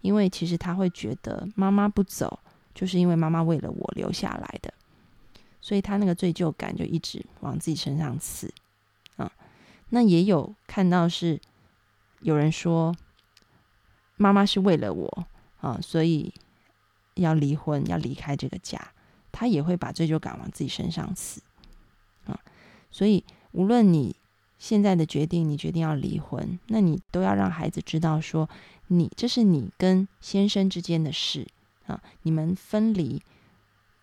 [0.00, 2.38] 因为其实他会觉得妈妈不走，
[2.74, 4.72] 就是因为妈妈为了我留下来的。
[5.60, 8.50] 所以他那个罪疚感就一直往自己身上刺，
[9.16, 9.30] 啊，
[9.90, 11.38] 那也有看到是
[12.20, 12.96] 有人说
[14.16, 15.26] 妈妈是为了我
[15.60, 16.32] 啊，所以
[17.16, 18.80] 要离婚要离开这个家，
[19.30, 21.42] 他也会把罪疚感往自己身上刺，
[22.90, 24.16] 所以无论你
[24.58, 28.48] 现在的决定，你决定要离婚，那你都要让孩子知道说，
[28.88, 31.46] 你这是你跟先生之间的事
[31.86, 33.22] 啊，你们分离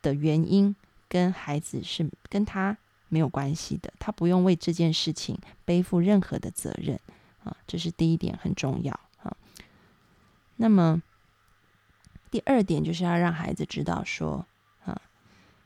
[0.01, 0.75] 的原因。
[1.09, 6.99] 跟孩子是跟他没有关系的，他不用为这件事情背负任何的责任
[7.45, 9.33] 啊，这是第一点很重要啊。
[10.57, 11.01] 那么
[12.29, 14.45] 第二点就是要让孩子知道说
[14.83, 15.01] 啊，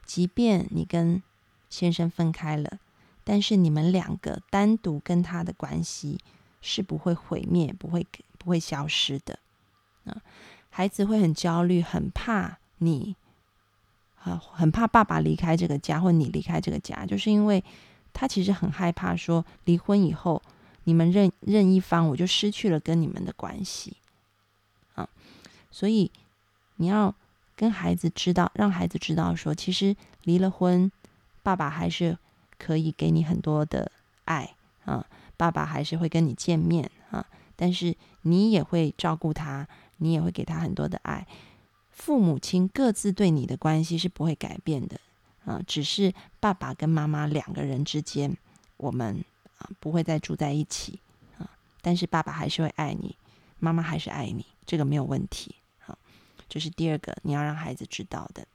[0.06, 1.24] 即便你跟
[1.68, 2.78] 先生分开了，
[3.24, 6.20] 但是你们两个单独跟他的关系
[6.62, 8.06] 是不会毁灭、不会
[8.38, 9.40] 不会消失的
[10.06, 10.22] 啊。
[10.70, 13.16] 孩子会很焦虑，很怕你。
[14.24, 17.64] 啊，很怕爸爸离开这个家，或你离开这个家，就是因为
[18.14, 20.40] 他其实很害怕说离婚以后，
[20.84, 23.98] 你们任任一方，我就失去了跟你们的关系
[24.94, 25.10] 啊。
[25.72, 26.12] 所以
[26.76, 27.16] 你要
[27.56, 30.92] 跟孩子知道，让孩子知道说，其实离了婚，
[31.42, 32.16] 爸爸还是
[32.62, 33.92] 可以给你很多的
[34.26, 34.54] 爱
[34.86, 35.04] 啊，
[35.36, 41.26] 爸爸还是会跟你见面啊，但是你也会照顾他，你也会给他很多的爱。
[41.90, 45.00] 父母亲各自对你的关系是不会改变的
[45.44, 48.38] 啊，只是爸爸跟妈妈两个人之间，
[48.78, 49.26] 我们
[49.58, 51.00] 啊不会再住在一起
[51.40, 51.50] 啊，
[51.82, 53.16] 但是爸爸还是会爱你，
[53.58, 55.56] 妈妈还是爱你，这个没有问题
[55.88, 55.98] 啊。
[56.48, 58.46] 这是第二个你要让孩子知道的。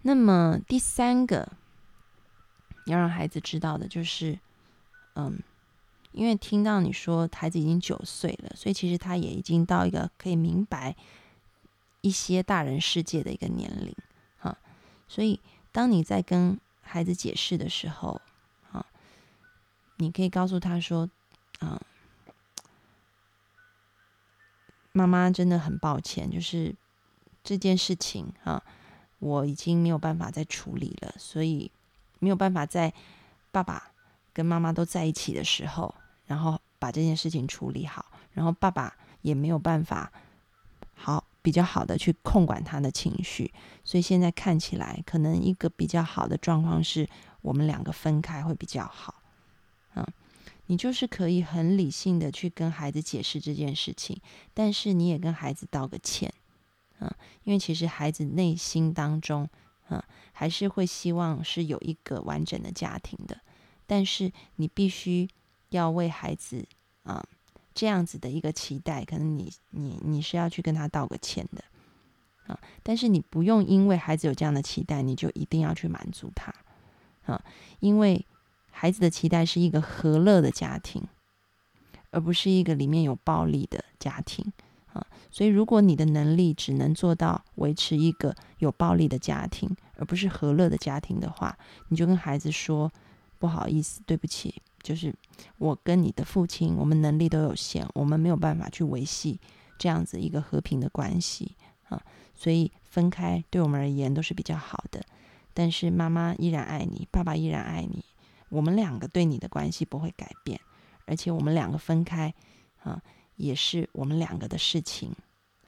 [0.00, 1.52] 那么第三个
[2.92, 4.38] 要让孩子知道的就是，
[5.14, 5.38] 嗯，
[6.12, 10.96] 因为听到你说孩子已经九岁了，所以其实他也已经到一个可以明白。
[12.00, 13.92] 一些大人世界的一个年龄，
[14.38, 14.56] 哈，
[15.08, 15.40] 所以
[15.72, 18.22] 当你在跟孩子解释的时候，
[18.70, 18.86] 啊，
[19.96, 21.10] 你可以告诉他说，
[21.58, 21.82] 啊，
[24.92, 26.72] 妈妈真的很抱歉，就是
[27.42, 28.62] 这件事情，啊，
[29.18, 31.68] 我已经没有办法再处理了，所以
[32.18, 32.92] 没有办法在
[33.50, 33.90] 爸爸
[34.32, 35.94] 跟妈妈都在一起的时候，
[36.26, 40.12] 然后把这件事情处理好，然后爸爸也没有办法
[40.94, 41.24] 好。
[41.40, 43.50] 比较好的去控管他的情绪，
[43.82, 47.08] 所以现在看起来，可能一个比较好的状况是
[47.40, 49.22] 我们两个分开会比较好。
[49.94, 50.06] 嗯，
[50.66, 54.20] 你就是可以很理性的去跟孩子解释这件事情，
[54.52, 56.30] 但是你也跟孩子道个歉。
[56.98, 57.10] 嗯，
[57.44, 59.48] 因为其实孩子内心当中，
[59.88, 63.40] 嗯，还是会希望是有一个完整的家庭的，
[63.86, 65.28] 但是你必须
[65.70, 66.66] 要为孩子，
[67.02, 67.24] 啊。
[67.74, 71.62] 这样子的一个期待，可能你你你是要去跟他道个歉的
[72.52, 76.52] 啊，但是你不用因为孩子有这样的期待，你就一定要去满足他
[77.22, 77.40] 啊，
[77.78, 78.26] 因为
[78.72, 81.06] 孩子的期待是一个和乐的家庭，
[82.10, 84.52] 而不是一个里面有暴力的家庭。
[85.30, 91.56] 所以，如果你的能力只能做到维持一个有暴力的家庭，而不是和乐的家庭的话，
[91.88, 92.90] 你就跟孩子说
[93.38, 94.62] 不好意思，对不起。
[94.82, 95.14] 就是
[95.58, 99.38] 我跟你的父亲，我们能力都有限，我们没有办法去维系
[99.76, 101.56] 这样子一个和平的关系
[101.88, 102.00] 啊，
[102.34, 105.04] 所以分开对我们而言都是比较好的。
[105.52, 108.04] 但是妈妈依然爱你，爸爸依然爱你，
[108.48, 110.58] 我们两个对你的关系不会改变，
[111.04, 112.32] 而且我们两个分开
[112.82, 113.02] 啊，
[113.38, 115.10] 也是我们两个的事情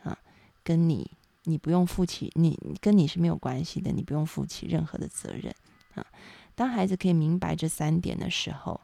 [0.03, 0.19] 啊，
[0.63, 1.11] 跟你
[1.45, 5.55] 你不用负起，你跟你是没有关系的，你不用负起任何的责任
[5.95, 6.07] 啊。
[6.55, 8.79] 当孩子可以明白这三点的时候。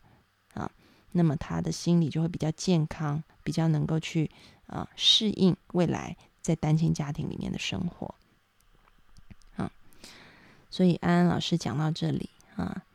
[0.54, 0.72] 啊，
[1.12, 4.30] 那么他的心理就会比较健康，比较能够去
[4.66, 8.14] 啊适应未来在单亲家庭里面的生活。
[9.56, 9.70] 啊，
[10.70, 12.86] 所以安安老师讲到这里啊，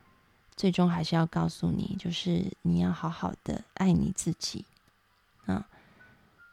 [0.56, 4.64] 最终还是要告诉你，就是你要好好的爱你自己
[5.46, 5.68] 啊，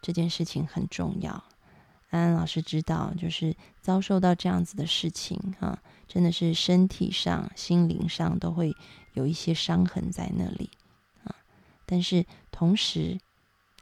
[0.02, 1.44] 这件事情很重要。
[2.10, 8.76] 安安老师知道，就是遭受到这样子的事情啊，真的是身体上、心灵上都会
[9.14, 10.72] 有一些伤痕在那里
[11.24, 11.36] 啊。
[11.86, 13.20] 但是同时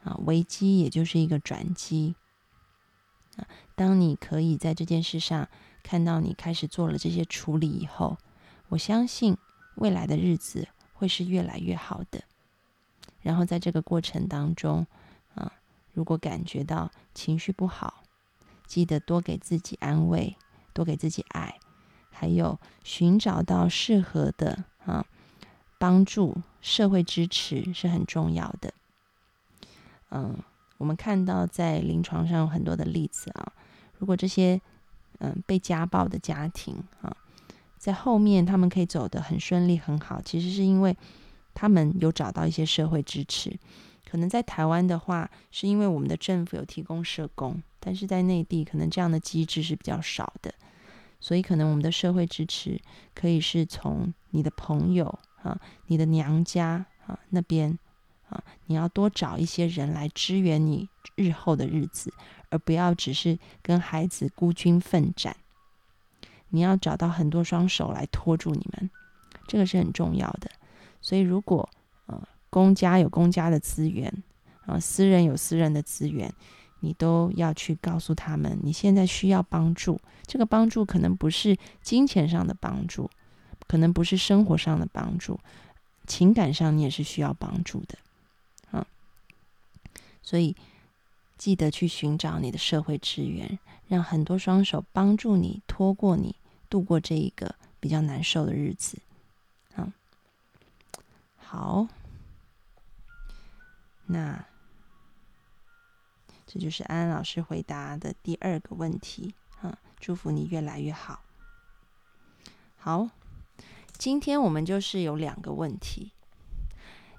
[0.04, 2.16] 啊，危机也就是一个转机
[3.38, 3.48] 啊。
[3.76, 5.48] 当你可以在这件事上
[5.82, 8.18] 看到你开始做了这些处理以后，
[8.68, 9.38] 我相信
[9.76, 12.22] 未来的日子会是越来越好的。
[13.22, 14.86] 然后在这个过程当中，
[15.98, 18.04] 如果感觉到情绪不好，
[18.68, 20.38] 记得多给自己安慰，
[20.72, 21.58] 多给自己爱，
[22.12, 25.04] 还有寻找到适合的啊
[25.80, 28.72] 帮助、社会支持是很重要的。
[30.12, 30.38] 嗯，
[30.78, 33.52] 我们看到在临床上有很多的例子啊，
[33.98, 34.62] 如果这些
[35.18, 37.18] 嗯被家暴的家庭啊，
[37.80, 40.96] 在后面他们可以走得很顺利、很好，其实是因为。
[41.60, 43.58] 他们有找到一些社会支持，
[44.10, 50.54] 可能在台湾的话，是因为我们的政府有提供社工，但是在内地可能这样的机制是比较少的，
[51.20, 52.80] 所以可能我们的社会支持
[53.14, 57.78] 可以是从你的朋友啊、你的娘家啊那边
[58.30, 62.14] 啊，你要多找一些人来支援你日后的日子，
[62.50, 65.36] 而不要只是跟孩子孤军奋战，
[66.50, 68.90] 你要找到很多双手来拖住你们，
[69.48, 70.50] 这个是很重要的。
[71.02, 71.70] 所以，如果
[72.50, 74.12] 公家有公家的资源，
[74.66, 76.34] 啊私人有私人的资源，
[76.80, 80.00] 你都要去告诉他们，你现在需要帮助。
[80.26, 83.10] 这个帮助可能不是金钱上的帮助，
[83.68, 85.40] 可能不是生活上的帮助，
[86.06, 87.98] 情感上你也是需要帮助的，
[88.72, 88.86] 啊。
[90.22, 90.56] 所以
[91.38, 96.36] 记得去寻找你的社会资源，让很多双手帮助你拖过你
[96.70, 98.98] 度过这一个比较难受的日子。
[101.50, 101.88] 好，
[104.08, 104.46] 那
[106.46, 109.36] 这就是安安老师回答的第二个问题。
[109.62, 111.22] 嗯，祝福你越来越好。
[112.78, 113.10] 好，
[113.94, 116.12] 今天我们就是有两个问题，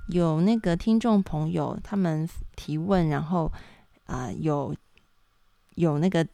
[0.08, 3.52] 有那个听众朋友他们提问，然后
[4.06, 4.74] 啊有
[5.74, 6.26] 有那个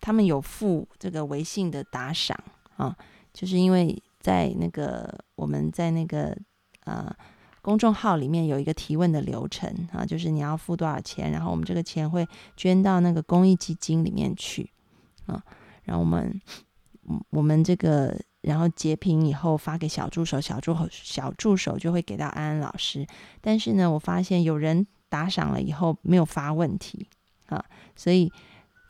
[0.00, 2.38] 他们有付这个微信的打赏
[2.76, 2.96] 啊，
[3.32, 6.36] 就是因为在那个我们在那个。
[6.84, 7.14] 呃，
[7.68, 14.70] 公众号里面有一个提问的流程啊，就是你要付多少钱，然后我们这个钱会捐到那个公益基金里面去
[15.26, 15.44] 啊。
[15.82, 16.40] 然后我们，
[17.28, 23.06] 我们这个然后截屏以后发给小助手，小助手小助手就会给到安安老师。
[23.42, 27.06] 但是呢，我发现有人打赏了以后没有发问题
[27.48, 27.62] 啊，
[27.94, 28.32] 所以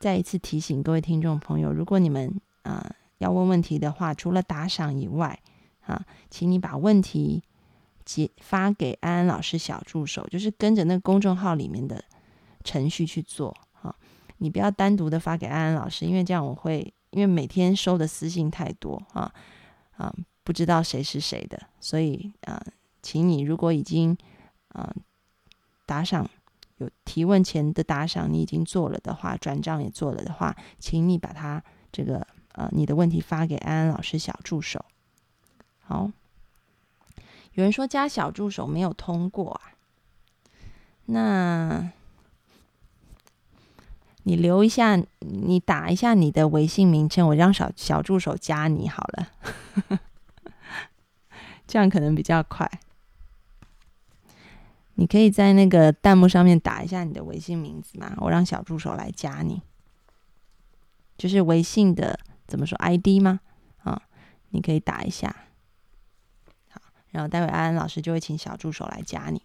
[0.00, 5.36] 再一次提醒各位听众朋友，如果你们啊要问问题的话，除了打赏以外
[5.80, 7.42] 啊，请你把问题。
[8.40, 12.02] 发给安安老师小助手，就是跟着那公众号里面的
[12.64, 13.94] 程序去做啊。
[14.38, 19.30] 你不要单独的发给安安老师，因为这样我会因为每天收的私信太多啊
[19.96, 22.62] 啊，不知道谁是谁的，所以啊，
[23.02, 24.16] 请你如果已经
[24.68, 24.90] 啊
[25.84, 26.28] 打赏
[26.78, 34.82] 有提问前的打赏你已经做了的话，转账也做了的话，请你把它这个呃你的问题发给安安老师小助手，
[35.80, 36.10] 好。
[37.58, 39.60] 有人说加小助手没有通过啊，
[41.06, 41.90] 那
[44.22, 49.32] 你留一下，你打一下你的微信名称，我让小小助手加你好了，
[51.66, 52.70] 这样可能比较快。
[54.94, 59.60] 你可以在那个弹幕上面打一下你的微信名字嘛，我让小助手来加你，
[61.16, 63.40] 就是微信的怎么说 ID 吗？
[63.82, 64.00] 啊，
[64.50, 65.34] 你可以打一下。
[67.10, 69.42] 然后待会安安老师就会请小助手来加你。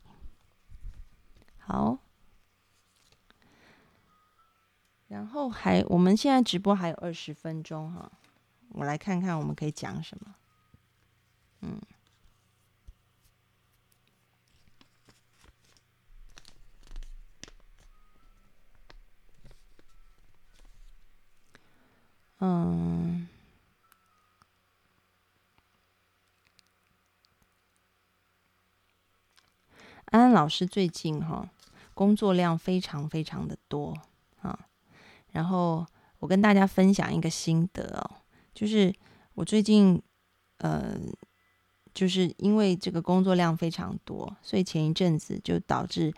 [1.57, 1.97] 好，
[5.07, 8.11] 然后还我们现在直播还有二十分钟哈，
[8.69, 10.35] 我来看看我们可以讲什么。
[11.61, 11.81] 嗯，
[22.39, 22.92] 嗯。
[30.33, 31.47] 老师最近哈
[31.93, 33.95] 工作量非常非常的多
[34.41, 34.67] 啊，
[35.31, 35.85] 然后
[36.19, 38.17] 我跟大家分享一个心得哦，
[38.53, 38.93] 就是
[39.35, 40.01] 我最近
[40.57, 40.97] 呃，
[41.93, 46.13] 就是因为这个工作量非常多，所以前一阵子就导致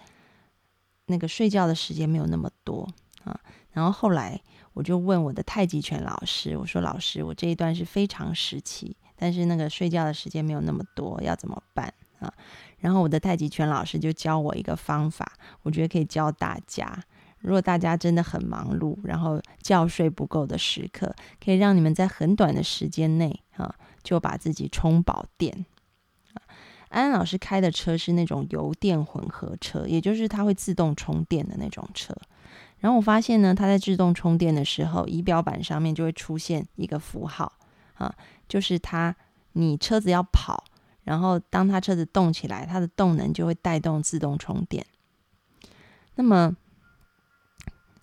[1.07, 2.87] 那个睡觉的时间没有那么多
[3.23, 3.39] 啊。
[3.71, 4.41] 然后后来
[4.73, 12.33] 我就问我的太极拳老师，我说老师，我这一段是非常时期，但是那个睡觉的时间没有那么多，要怎么办啊？
[12.85, 15.27] 然后我的太极拳老师就教我一个方法，
[15.63, 17.03] 我觉得可以教大家。
[17.39, 23.73] 如果大家真的很忙碌，然后觉睡不够的时刻，可以让你们在很短的时间内啊，
[24.03, 25.65] 就把自己充饱电。
[26.89, 32.15] 安安老师开的车是那种油电混合车，也就是它会自动充电的那种车。
[32.77, 37.51] 然后我发现呢，它在自动充电的时候，仪表板上面就会出现一个符号
[37.95, 38.13] 啊，
[38.47, 39.15] 就是它
[39.53, 40.63] 你车子要跑，
[41.05, 44.85] 然后当它车子动起来，它的动能就会带动自动充电。
[46.15, 46.53] 那么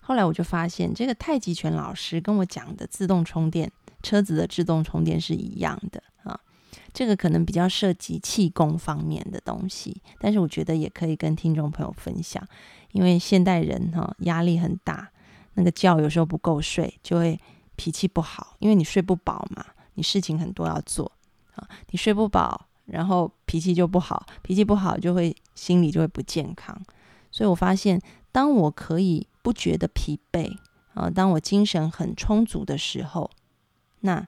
[0.01, 6.39] 后来我就发现，这个太极拳老师跟我讲的自动充电车子的自动充电是一样的啊。
[6.93, 12.45] 这个可能比较涉及气功方面的东西，但是我觉得也可以跟听众朋友分享。
[12.91, 15.11] 因为现代人哈压力很大，
[15.55, 17.39] 那个觉有时候不够睡，就会
[17.75, 18.55] 脾气不好。
[18.59, 21.11] 因为你睡不饱嘛，你事情很多要做
[21.55, 26.79] 啊，你睡不饱，然后脾气就不好，脾气不好就会心理就会不健康。
[27.31, 30.57] 所以我发现，当我可以不觉得疲惫
[30.93, 33.29] 啊，当我精神很充足的时候，
[34.01, 34.27] 那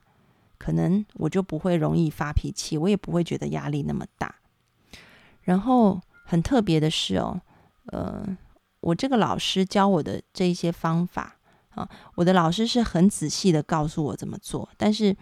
[0.58, 4.34] 可能我就不会容易发脾气，我也不会觉得压力那么大。
[5.42, 7.40] 然后很特别的是哦，
[7.86, 8.36] 呃。
[8.80, 11.34] 我这个老师教我的这一些方法
[11.70, 14.68] 啊，我的老师是很仔细的告诉我怎么做。
[14.76, 15.16] 但是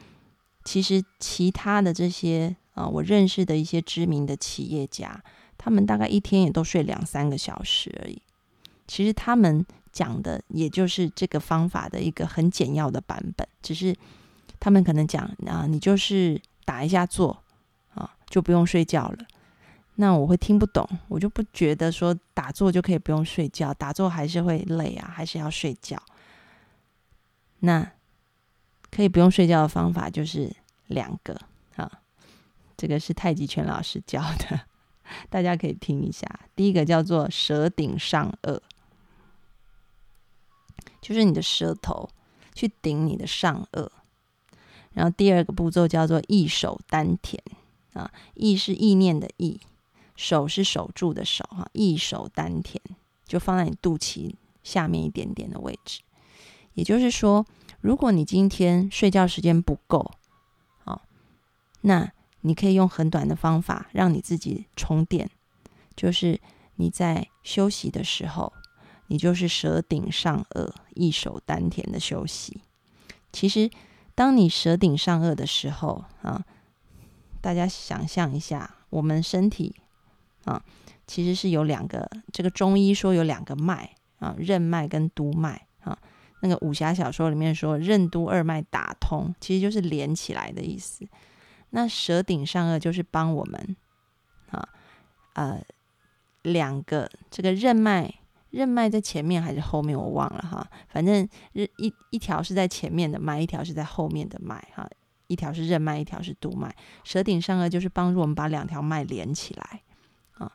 [0.65, 5.23] 其实其他的这些啊，我认识的一些知名的企业家，
[5.57, 8.21] 他们大概一天也都睡两三个小时而已。
[8.87, 13.97] 其实他们讲的也就是这个方法的一个很简要的版本，只是
[14.61, 17.43] 他们可能讲啊，你就是打一下坐
[17.95, 19.19] 啊，就不用睡觉了。
[19.97, 25.97] 那我会听不懂，我就不觉得说打坐就可以不用睡觉，打坐还是会累啊，还是要睡觉。
[27.61, 27.93] 那
[28.91, 30.53] 可以不用睡觉的方法就是
[30.89, 31.41] 两个，
[32.77, 34.61] 这个是太极拳老师教的，
[35.31, 36.27] 大家可以听一下。
[36.55, 38.61] 第一个叫做舌顶上颚，
[41.01, 42.09] 就是你的舌头
[42.55, 43.89] 去顶你的上颚，
[44.93, 47.43] 然后第二个步骤叫做意守丹田
[47.93, 49.61] 啊，意是意念的意。
[50.17, 52.81] 手是守住的手哈，一手丹田
[53.27, 56.03] 就放在你肚脐下面一点点的位置。
[56.75, 57.45] 也就是说，
[57.81, 60.13] 如果你今天睡觉时间不够，
[60.85, 61.03] 好，
[61.81, 62.13] 那
[62.47, 65.31] 你可以用很短的方法让你自己充电，
[65.97, 66.39] 就是
[66.77, 68.53] 你在休息的时候，
[69.07, 72.61] 你就是舌顶上颚，一手丹田的休息。
[73.33, 73.71] 其实，
[74.15, 76.45] 当你舌顶上颚的时候啊，
[77.41, 79.75] 大家想象一下，我们身体。
[80.45, 80.63] 啊，
[81.07, 85.99] 其实是有两个，这个中医说有两个脉啊，任脉跟督脉啊。
[86.41, 91.09] 那个武侠小说里面说任督二脉打通，其实就是连起来的意思。
[91.75, 93.77] 那舌顶上颚就是帮我们
[94.51, 94.69] 啊，
[95.33, 95.61] 呃，
[96.43, 98.15] 两个这个任脉，
[98.51, 104.89] 任脉在前面还是后面我忘了哈，反正一一一条是在前面的脉，一条是在后面的脉哈，
[105.27, 106.73] 一条是任脉，一条是督脉。
[107.03, 109.83] 舌顶上颚就是帮助我们把两条脉连起来
[110.35, 110.53] 啊。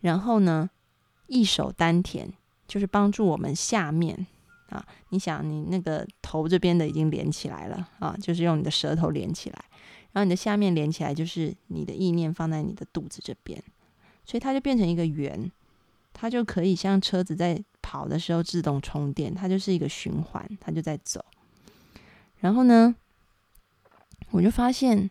[0.00, 0.68] 然后呢，
[1.26, 2.30] 一手丹田
[2.68, 4.26] 就是帮助我们下面
[4.68, 4.84] 啊。
[5.08, 9.64] 你想，你那个头这边的已经连起来了啊，就是用你的舌头连起来，
[10.12, 13.62] 然后你的下面连起来，就是你的意念放在你的肚子这边，
[14.24, 15.50] 所以它就变成一个圆，
[16.12, 21.24] 它就可以像车子在跑的时候自动充电，它就是一个循环，它就在走。
[22.38, 22.94] 然后呢，
[24.30, 25.10] 我就发现，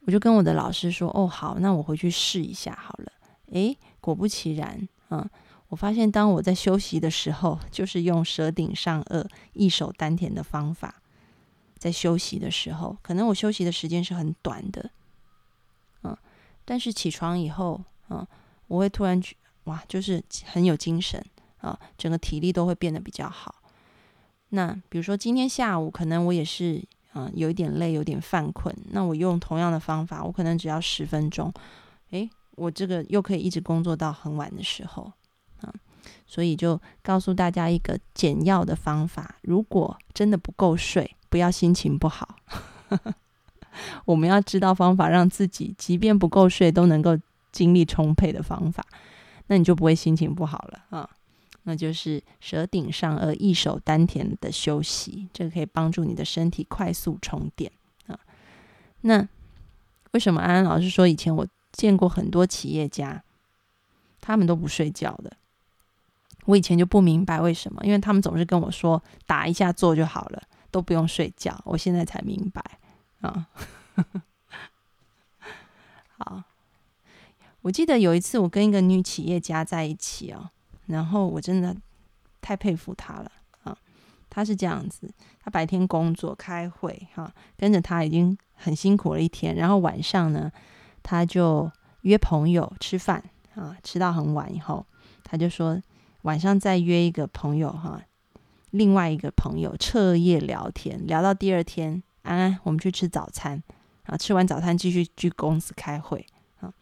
[0.00, 3.12] 我就跟我的老师说：“哦，好，那我回去试一下好了。”
[3.52, 5.28] 诶，果不其然，嗯，
[5.68, 11.01] 我发现当我在休息的时候，就是用舌顶上颚、一手丹田的方法，
[11.82, 14.88] 在休息的时候，可能我休息的时间是很短的，
[16.04, 16.16] 嗯，
[16.64, 18.24] 但是起床以后，嗯，
[18.68, 21.20] 我会突然觉哇，就是很有精神
[21.58, 23.56] 啊，整个体力都会变得比较好。
[24.50, 26.80] 那比如说今天下午，可能我也是，
[27.14, 31.52] 嗯，有一点累，有点犯困，那我用同样的方法，我可能只要十分钟，
[32.10, 32.30] 诶。
[32.54, 35.10] 我这个又可以一直工作到很晚的时候，
[35.62, 35.72] 啊，
[36.26, 42.36] 所以就告诉大家一个简要的方法：如果真的不够睡，不要心情不好。
[44.04, 47.18] 我们要知道方法，让自己即便不够睡都能够
[47.50, 48.84] 精力充沛的方法，
[49.46, 51.08] 那你就不会心情不好了啊。
[51.62, 57.72] 那就是舌顶上颚，一手丹田的休息，这个可以帮助你的身体快速充电
[58.06, 58.18] 啊。
[59.00, 59.26] 那
[60.10, 61.46] 为什么安安老师说以前我？
[61.72, 63.24] 见过很多企业家，
[64.20, 65.32] 他们都不睡觉的。
[66.44, 71.60] 我以前就不明白为什么，因为他们总是跟我说打一下坐就好了，都不用睡觉。
[71.64, 72.60] 我现在才明白
[73.20, 73.46] 啊。
[76.18, 76.42] 好，
[77.60, 80.50] 我记得有一次我跟一个女企业家在一起哦，
[80.86, 81.76] 然后我真的
[82.40, 83.30] 太佩服她了
[83.64, 83.76] 啊！
[84.30, 90.50] 她是这样子，她白天工作开会哈，跟着他已经很辛苦了一天，然后晚上呢，
[91.02, 91.70] 她就
[92.02, 93.22] 约朋友吃饭
[93.54, 94.86] 啊，吃到很晚以后，
[95.24, 95.80] 她就说
[96.22, 98.00] 晚上再约一个朋友哈，
[98.72, 103.62] 另外一个朋友彻夜聊天，聊到第二天，安安，我们去吃早餐
[104.02, 106.26] 啊，吃完早餐继续去公司开会
[106.60, 106.72] 啊，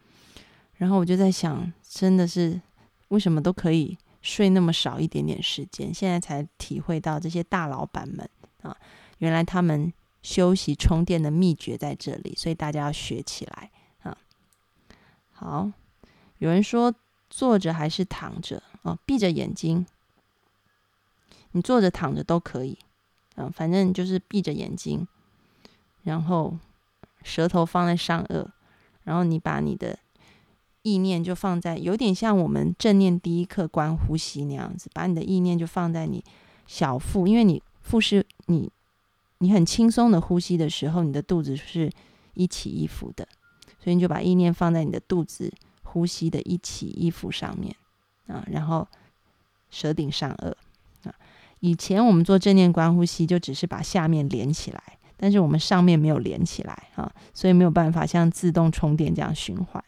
[0.78, 2.61] 然后我就在想，真的是
[3.09, 3.97] 为什么都可以。
[4.22, 8.28] 睡那么少一点点时间，现在才体会到这些大老板们
[8.61, 8.76] 啊，
[9.16, 13.70] 原来他们休息充电的秘诀在这里，所以大家要学起来
[14.03, 14.14] 啊。
[15.30, 15.72] 好，
[16.36, 16.95] 有人说
[17.30, 18.99] 坐着还是躺着啊？
[19.07, 19.86] 闭着眼睛，
[21.53, 22.79] 你坐着躺着都可以，
[23.37, 25.07] 嗯，反正就是闭着眼睛，
[26.03, 26.57] 然后
[27.23, 28.47] 舌头放在上颚，
[29.05, 29.99] 然后你把你的。
[30.83, 36.25] 意念就放在有点像我们正念第一课观呼吸那样子，把你的意念就放在你
[36.67, 38.73] 小腹，因为你腹式你
[39.41, 41.93] 你很轻松的呼吸的时候，你的肚子是
[42.33, 43.29] 一起一伏的，
[43.79, 47.77] 所以你就把意念放在你的肚子呼吸的一起一伏上面
[48.27, 48.89] 啊，然后
[49.69, 50.55] 舌顶上颚。
[51.61, 54.83] 以前我们做正念观呼吸，就只是把下面连起来，
[55.17, 59.85] 但是我们上面没有连起来啊，所以没有办法像自动充电这样循环。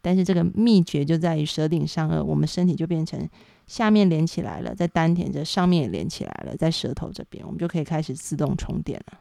[0.00, 3.28] 但是这个秘诀就在于舌顶上颚，我们身体就变成
[3.68, 9.20] 下面连起来了，在丹田这上面也连起来了，在舌头这边，我们就可以开始自动充电了。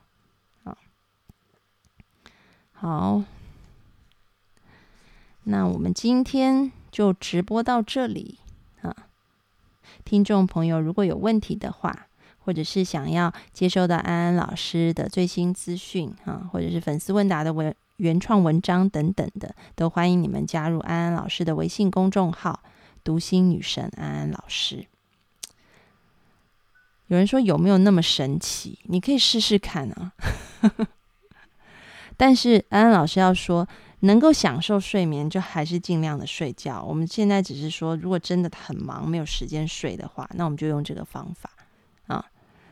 [0.64, 0.78] 好，
[2.72, 3.24] 好，
[5.44, 8.40] 那我们今天就直播到这里。
[10.04, 12.08] 听众朋友，如果有问题的话，
[12.40, 17.74] 或者是想要接收到安安老师的最新资讯啊，或者是粉丝问答的文。
[17.98, 22.64] 原创文章等等的，都欢迎你们加入安安老师的微信公众号
[23.04, 24.88] “读心女神安安老师”。
[27.06, 28.80] 有人说有没有那么神奇？
[28.86, 30.14] 你可以试试看啊。
[32.18, 33.68] 但是安安老师要说，
[34.02, 36.84] 能够享受睡眠，就还是尽量的睡觉。
[36.84, 41.50] 我们现在只是说，如果真的很忙，没有时间睡的话，那我们就用这个方法
[42.08, 42.26] 啊。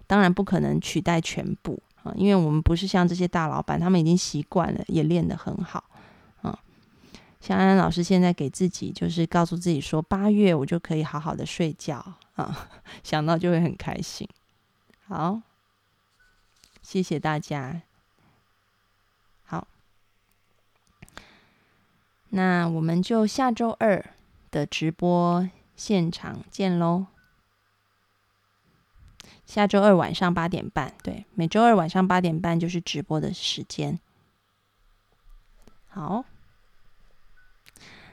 [0.06, 1.82] 当然不可能取代全部。
[2.02, 5.84] 啊，因为我们不是像这些大老板，他们已经习惯了，也练得很好。
[6.42, 6.58] 啊，
[7.42, 11.98] 像安安老师现在给自己就是告诉自己说，八月我就可以好好的睡觉
[12.36, 12.70] 啊，
[13.04, 14.26] 想到就会很开心。
[15.10, 15.42] 好，
[16.82, 17.82] 谢谢大家。
[22.30, 24.06] 那我们就下周二
[24.52, 27.08] 的直播现场见喽。
[29.46, 34.00] 下周二晚上八点半，对，每周二晚上八点半就是直播的时间。
[35.88, 36.24] 好，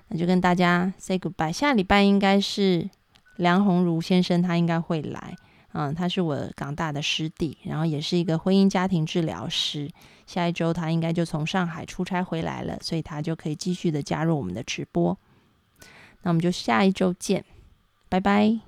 [0.08, 1.52] 那就跟大家 say goodbye。
[1.52, 2.88] 下礼拜应该是
[3.36, 5.36] 梁鸿儒先生，他应该会来。
[5.78, 9.90] 嗯，他是我港大的师弟，然后也是一个婚姻家庭治疗师。
[10.26, 15.16] 下一周他应该就从上海出差回来了，所以他就可以继续的加入我们的直播。
[16.22, 17.44] 那我们就下一周见，
[18.08, 18.65] 拜拜。